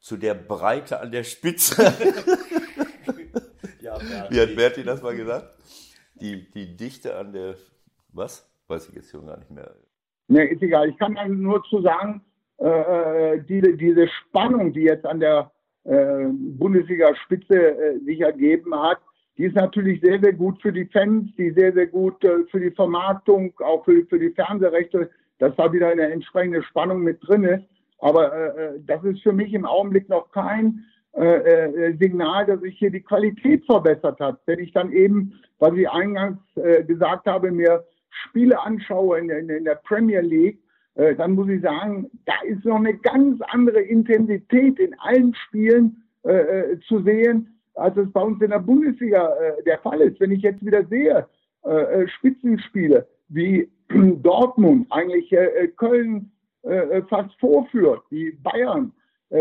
zu 0.00 0.18
der 0.18 0.34
Breite 0.34 1.00
an 1.00 1.10
der 1.10 1.24
Spitze. 1.24 1.82
ja, 3.80 3.96
Wie 4.28 4.38
hat 4.38 4.54
Berti 4.54 4.84
das 4.84 5.00
mal 5.00 5.16
gesagt? 5.16 5.48
Die, 6.16 6.50
die 6.50 6.76
Dichte 6.76 7.16
an 7.16 7.32
der, 7.32 7.54
was? 8.12 8.46
Weiß 8.68 8.86
ich 8.90 8.96
jetzt 8.96 9.10
schon 9.10 9.26
gar 9.26 9.38
nicht 9.38 9.50
mehr. 9.50 9.74
Nee, 10.28 10.44
ist 10.44 10.60
egal. 10.60 10.90
Ich 10.90 10.98
kann 10.98 11.14
nur 11.40 11.64
zu 11.64 11.80
sagen, 11.80 12.22
äh, 12.58 13.34
äh, 13.34 13.42
diese, 13.48 13.76
diese 13.76 14.08
Spannung, 14.08 14.72
die 14.72 14.82
jetzt 14.82 15.06
an 15.06 15.20
der 15.20 15.50
äh, 15.84 16.26
Bundesliga-Spitze 16.30 17.54
äh, 17.54 17.98
sich 18.04 18.20
ergeben 18.20 18.74
hat, 18.74 18.98
die 19.36 19.44
ist 19.44 19.56
natürlich 19.56 20.00
sehr, 20.00 20.20
sehr 20.20 20.32
gut 20.32 20.62
für 20.62 20.72
die 20.72 20.86
Fans, 20.86 21.30
die 21.36 21.50
sehr, 21.50 21.72
sehr 21.72 21.88
gut 21.88 22.22
äh, 22.24 22.44
für 22.50 22.60
die 22.60 22.70
Vermarktung, 22.70 23.52
auch 23.58 23.84
für, 23.84 24.04
für 24.06 24.18
die 24.18 24.30
Fernsehrechte, 24.30 25.10
dass 25.38 25.54
da 25.56 25.72
wieder 25.72 25.88
eine 25.88 26.10
entsprechende 26.10 26.62
Spannung 26.62 27.02
mit 27.02 27.18
drin 27.26 27.44
ist. 27.44 27.64
Aber 27.98 28.32
äh, 28.56 28.80
das 28.86 29.02
ist 29.04 29.22
für 29.22 29.32
mich 29.32 29.52
im 29.52 29.64
Augenblick 29.64 30.08
noch 30.08 30.30
kein 30.30 30.84
äh, 31.16 31.22
äh, 31.24 31.96
Signal, 31.98 32.46
dass 32.46 32.60
sich 32.60 32.78
hier 32.78 32.90
die 32.90 33.00
Qualität 33.00 33.64
verbessert 33.66 34.20
hat. 34.20 34.40
Wenn 34.46 34.60
ich 34.60 34.72
dann 34.72 34.92
eben, 34.92 35.40
was 35.58 35.74
ich 35.74 35.88
eingangs 35.88 36.38
äh, 36.56 36.84
gesagt 36.84 37.26
habe, 37.26 37.50
mir 37.50 37.84
Spiele 38.10 38.60
anschaue 38.60 39.18
in, 39.18 39.30
in, 39.30 39.48
in 39.48 39.64
der 39.64 39.76
Premier 39.76 40.20
League, 40.20 40.58
äh, 40.94 41.14
dann 41.14 41.32
muss 41.32 41.48
ich 41.48 41.62
sagen, 41.62 42.10
da 42.24 42.34
ist 42.46 42.64
noch 42.64 42.76
eine 42.76 42.94
ganz 42.94 43.40
andere 43.48 43.80
Intensität 43.80 44.78
in 44.78 44.94
allen 45.00 45.34
Spielen 45.34 46.04
äh, 46.24 46.72
äh, 46.72 46.80
zu 46.80 47.02
sehen, 47.02 47.58
als 47.74 47.96
es 47.96 48.10
bei 48.12 48.22
uns 48.22 48.40
in 48.40 48.50
der 48.50 48.60
Bundesliga 48.60 49.28
äh, 49.34 49.62
der 49.64 49.78
Fall 49.80 50.00
ist. 50.00 50.20
Wenn 50.20 50.30
ich 50.30 50.42
jetzt 50.42 50.64
wieder 50.64 50.84
sehe, 50.86 51.26
äh, 51.64 52.06
Spitzenspiele 52.08 53.06
wie 53.28 53.68
Dortmund, 54.22 54.86
eigentlich 54.90 55.34
Köln 55.76 56.30
fast 57.10 57.38
vorführt, 57.38 58.02
wie 58.08 58.32
Bayern, 58.42 58.90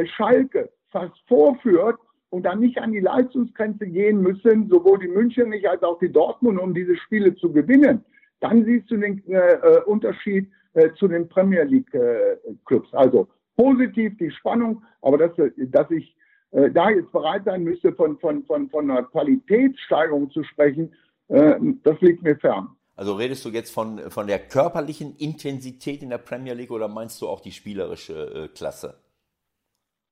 Schalke 0.03 0.69
fast 0.91 1.15
vorführt 1.29 1.97
und 2.31 2.43
dann 2.43 2.59
nicht 2.59 2.77
an 2.79 2.91
die 2.91 2.99
Leistungsgrenze 2.99 3.87
gehen 3.87 4.21
müssen, 4.21 4.67
sowohl 4.67 4.99
die 4.99 5.07
München 5.07 5.49
nicht 5.49 5.65
als 5.65 5.83
auch 5.83 5.99
die 5.99 6.11
Dortmund, 6.11 6.59
um 6.59 6.73
diese 6.73 6.97
Spiele 6.97 7.33
zu 7.35 7.53
gewinnen, 7.53 8.03
dann 8.41 8.65
siehst 8.65 8.91
du 8.91 8.97
den 8.97 9.23
äh, 9.27 9.79
Unterschied 9.85 10.49
äh, 10.73 10.91
zu 10.93 11.07
den 11.07 11.29
Premier 11.29 11.63
League 11.63 11.93
äh, 11.93 12.38
Clubs. 12.65 12.91
Also 12.93 13.27
positiv 13.55 14.17
die 14.17 14.31
Spannung, 14.31 14.83
aber 15.01 15.19
dass, 15.19 15.31
dass 15.55 15.91
ich 15.91 16.15
äh, 16.51 16.71
da 16.71 16.89
jetzt 16.89 17.12
bereit 17.12 17.43
sein 17.45 17.63
müsste, 17.63 17.93
von, 17.93 18.17
von, 18.17 18.43
von, 18.45 18.69
von 18.69 18.89
einer 18.89 19.03
Qualitätssteigerung 19.03 20.31
zu 20.31 20.43
sprechen, 20.43 20.93
das 21.29 22.01
liegt 22.01 22.21
mir 22.21 22.36
fern. 22.36 22.67
Also 22.97 23.15
redest 23.15 23.45
du 23.45 23.49
jetzt 23.49 23.73
von, 23.73 24.12
von 24.12 24.27
der 24.27 24.39
körperlichen 24.39 25.15
Intensität 25.15 26.03
in 26.03 26.09
der 26.09 26.17
Premier 26.17 26.53
League 26.53 26.69
oder 26.69 26.89
meinst 26.89 27.21
du 27.21 27.27
auch 27.27 27.39
die 27.39 27.53
spielerische 27.53 28.49
Klasse? 28.53 28.99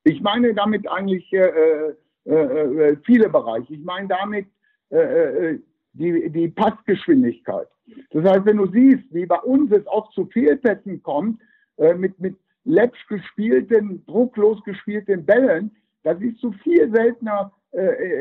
Ich 0.06 0.22
meine 0.22 0.56
damit 0.56 0.90
eigentlich 0.90 1.28
viele 1.30 3.30
Bereiche. 3.30 3.74
Ich 3.74 3.84
meine 3.84 4.08
damit 4.08 4.48
die, 4.90 6.30
die 6.30 6.48
Passgeschwindigkeit. 6.48 7.68
Das 8.12 8.24
heißt, 8.26 8.46
wenn 8.46 8.58
du 8.58 8.68
siehst, 8.68 9.04
wie 9.12 9.26
bei 9.26 9.40
uns 9.40 9.72
es 9.72 9.86
oft 9.88 10.14
zu 10.14 10.26
Fehlpässen 10.28 11.02
kommt, 11.04 11.40
mit, 11.98 12.20
mit 12.20 12.36
läppsch 12.66 13.08
gespielten, 13.08 14.06
drucklos 14.06 14.64
gespielten 14.64 15.26
Bällen, 15.26 15.72
das 16.04 16.20
ist 16.22 16.44
du 16.44 16.52
viel 16.64 16.92
seltener 16.92 17.52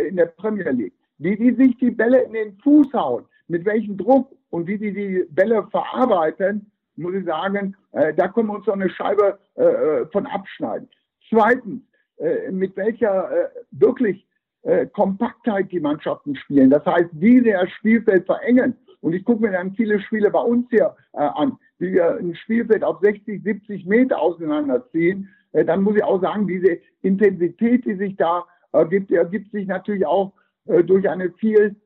in 0.09 0.17
der 0.17 0.27
Premier 0.27 0.71
League. 0.71 0.95
Wie 1.19 1.37
die 1.37 1.55
sich 1.55 1.77
die 1.77 1.91
Bälle 1.91 2.23
in 2.23 2.33
den 2.33 2.57
Fuß 2.63 2.93
hauen, 2.95 3.25
mit 3.49 3.65
welchem 3.67 3.97
Druck 3.99 4.33
und 4.49 4.67
wie 4.67 4.79
die 4.79 4.93
die 4.93 5.27
Bälle 5.31 5.67
verarbeiten, 5.71 6.71
muss 6.97 7.15
ich 7.15 7.25
sagen, 7.25 7.77
äh, 7.93 8.15
da 8.15 8.29
können 8.29 8.49
wir 8.49 8.55
uns 8.55 8.67
noch 8.67 8.75
eine 8.75 8.91
Scheibe 8.91 9.39
äh, 9.57 9.63
äh 9.63 10.07
von 10.13 10.27
abschneiden. 10.27 10.89
Zweitens, 11.29 11.83
äh, 12.17 12.51
mit 12.51 12.77
welcher 12.77 13.31
äh, 13.31 13.49
wirklich 13.71 14.27
äh, 14.63 14.87
Kompaktheit 14.87 15.73
die 15.73 15.81
Mannschaften 15.81 16.37
spielen. 16.37 16.71
Das 16.71 16.85
heißt, 16.85 17.09
wie 17.13 17.41
sie 17.41 17.53
das 17.53 17.71
Spielfeld 17.71 18.27
verengen. 18.27 18.77
Und 19.01 19.15
ich 19.15 19.25
gucke 19.25 19.43
mir 19.43 19.53
dann 19.53 19.75
viele 19.75 20.01
Spiele 20.01 20.31
bei 20.31 20.41
uns 20.41 20.67
hier 20.71 20.95
an, 21.13 21.59
wie 21.79 21.93
wir 21.93 22.17
ein 22.17 22.35
Spielfeld 22.35 22.85
auf 22.85 23.01
60, 23.01 23.43
70 23.43 23.87
Meter 23.87 24.21
auseinanderziehen. 24.21 25.29
dann 25.53 25.83
muss 25.83 25.97
ich 25.97 26.05
auch 26.05 26.21
sagen, 26.21 26.47
diese 26.47 26.79
Intensität, 27.01 27.87
die 27.87 27.95
sich 27.95 28.17
da 28.17 28.45
ergibt, 28.73 29.11
ergibt 29.11 29.53
sich 29.53 29.67
natürlich 29.67 30.05
auch 30.05 30.35
durch 30.67 31.09
eine 31.09 31.31
viel 31.33 31.77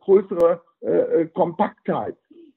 größere 0.00 0.62
äh, 0.86 1.22
äh, 1.22 1.26
Kompaktheit. 1.28 2.16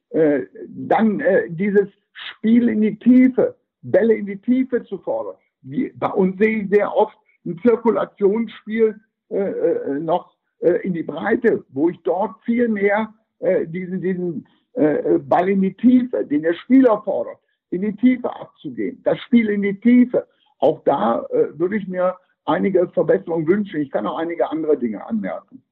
Äh, 0.09 0.41
dann 0.67 1.19
äh, 1.19 1.49
dieses 1.49 1.87
Spiel 2.11 2.67
in 2.69 2.81
die 2.81 2.99
Tiefe, 2.99 3.55
Bälle 3.81 4.13
in 4.13 4.25
die 4.25 4.37
Tiefe 4.37 4.83
zu 4.83 4.97
fordern. 4.99 5.35
Wie, 5.61 5.91
bei 5.95 6.09
uns 6.09 6.37
sehe 6.37 6.63
ich 6.63 6.69
sehr 6.69 6.95
oft 6.95 7.17
ein 7.45 7.57
Zirkulationsspiel 7.59 8.99
äh, 9.29 9.35
äh, 9.37 9.99
noch 9.99 10.35
in 10.83 10.93
die 10.93 11.03
Breite, 11.03 11.63
wo 11.69 11.87
ich 11.89 11.97
dort 12.03 12.35
viel 12.43 12.67
mehr 12.67 13.13
diesen, 13.41 14.01
diesen 14.01 14.47
Ball 14.73 15.49
in 15.49 15.61
die 15.61 15.73
Tiefe, 15.73 16.25
den 16.25 16.43
der 16.43 16.53
Spieler 16.53 17.01
fordert, 17.03 17.39
in 17.69 17.81
die 17.81 17.95
Tiefe 17.95 18.29
abzugehen. 18.33 19.01
Das 19.03 19.19
Spiel 19.19 19.49
in 19.49 19.61
die 19.61 19.79
Tiefe. 19.79 20.27
Auch 20.59 20.83
da 20.83 21.25
würde 21.53 21.77
ich 21.77 21.87
mir 21.87 22.15
einige 22.45 22.87
Verbesserungen 22.89 23.47
wünschen. 23.47 23.81
Ich 23.81 23.91
kann 23.91 24.07
auch 24.07 24.17
einige 24.17 24.49
andere 24.49 24.77
Dinge 24.77 25.05
anmerken. 25.05 25.63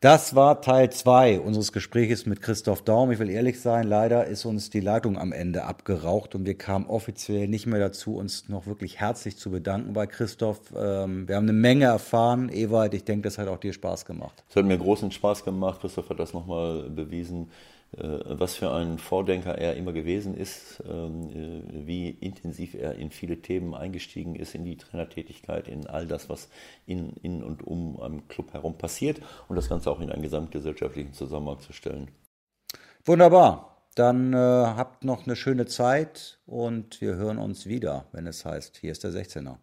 Das 0.00 0.36
war 0.36 0.60
Teil 0.60 0.90
2 0.90 1.40
unseres 1.40 1.72
Gespräches 1.72 2.24
mit 2.24 2.40
Christoph 2.40 2.82
Daum. 2.82 3.10
Ich 3.10 3.18
will 3.18 3.28
ehrlich 3.28 3.60
sein, 3.60 3.84
leider 3.84 4.26
ist 4.26 4.44
uns 4.44 4.70
die 4.70 4.78
Leitung 4.78 5.18
am 5.18 5.32
Ende 5.32 5.64
abgeraucht 5.64 6.36
und 6.36 6.46
wir 6.46 6.56
kamen 6.56 6.86
offiziell 6.86 7.48
nicht 7.48 7.66
mehr 7.66 7.80
dazu, 7.80 8.14
uns 8.14 8.48
noch 8.48 8.68
wirklich 8.68 9.00
herzlich 9.00 9.36
zu 9.38 9.50
bedanken 9.50 9.94
bei 9.94 10.06
Christoph. 10.06 10.60
Ähm, 10.76 11.26
wir 11.26 11.34
haben 11.34 11.46
eine 11.46 11.52
Menge 11.52 11.86
erfahren. 11.86 12.48
Ewald, 12.48 12.94
ich 12.94 13.02
denke, 13.02 13.22
das 13.22 13.38
hat 13.38 13.48
auch 13.48 13.58
dir 13.58 13.72
Spaß 13.72 14.04
gemacht. 14.04 14.44
Es 14.48 14.54
hat 14.54 14.66
mir 14.66 14.78
großen 14.78 15.10
Spaß 15.10 15.44
gemacht. 15.44 15.80
Christoph 15.80 16.10
hat 16.10 16.20
das 16.20 16.32
nochmal 16.32 16.88
bewiesen 16.90 17.50
was 17.92 18.54
für 18.54 18.70
ein 18.70 18.98
Vordenker 18.98 19.56
er 19.56 19.76
immer 19.76 19.92
gewesen 19.92 20.36
ist, 20.36 20.82
ähm, 20.86 21.30
äh, 21.30 21.86
wie 21.86 22.10
intensiv 22.10 22.74
er 22.74 22.96
in 22.96 23.10
viele 23.10 23.40
Themen 23.40 23.74
eingestiegen 23.74 24.36
ist, 24.36 24.54
in 24.54 24.64
die 24.64 24.76
Trainertätigkeit, 24.76 25.68
in 25.68 25.86
all 25.86 26.06
das, 26.06 26.28
was 26.28 26.48
in, 26.86 27.14
in 27.22 27.42
und 27.42 27.66
um 27.66 27.98
einem 28.00 28.28
Club 28.28 28.52
herum 28.52 28.76
passiert 28.76 29.20
und 29.48 29.56
das 29.56 29.68
Ganze 29.68 29.90
auch 29.90 30.00
in 30.00 30.10
einen 30.10 30.22
gesamtgesellschaftlichen 30.22 31.14
Zusammenhang 31.14 31.60
zu 31.60 31.72
stellen. 31.72 32.10
Wunderbar. 33.04 33.86
Dann 33.94 34.32
äh, 34.32 34.36
habt 34.36 35.04
noch 35.04 35.26
eine 35.26 35.34
schöne 35.34 35.66
Zeit 35.66 36.38
und 36.46 37.00
wir 37.00 37.16
hören 37.16 37.38
uns 37.38 37.66
wieder, 37.66 38.04
wenn 38.12 38.26
es 38.26 38.44
heißt, 38.44 38.76
hier 38.76 38.92
ist 38.92 39.02
der 39.02 39.10
16er. 39.10 39.56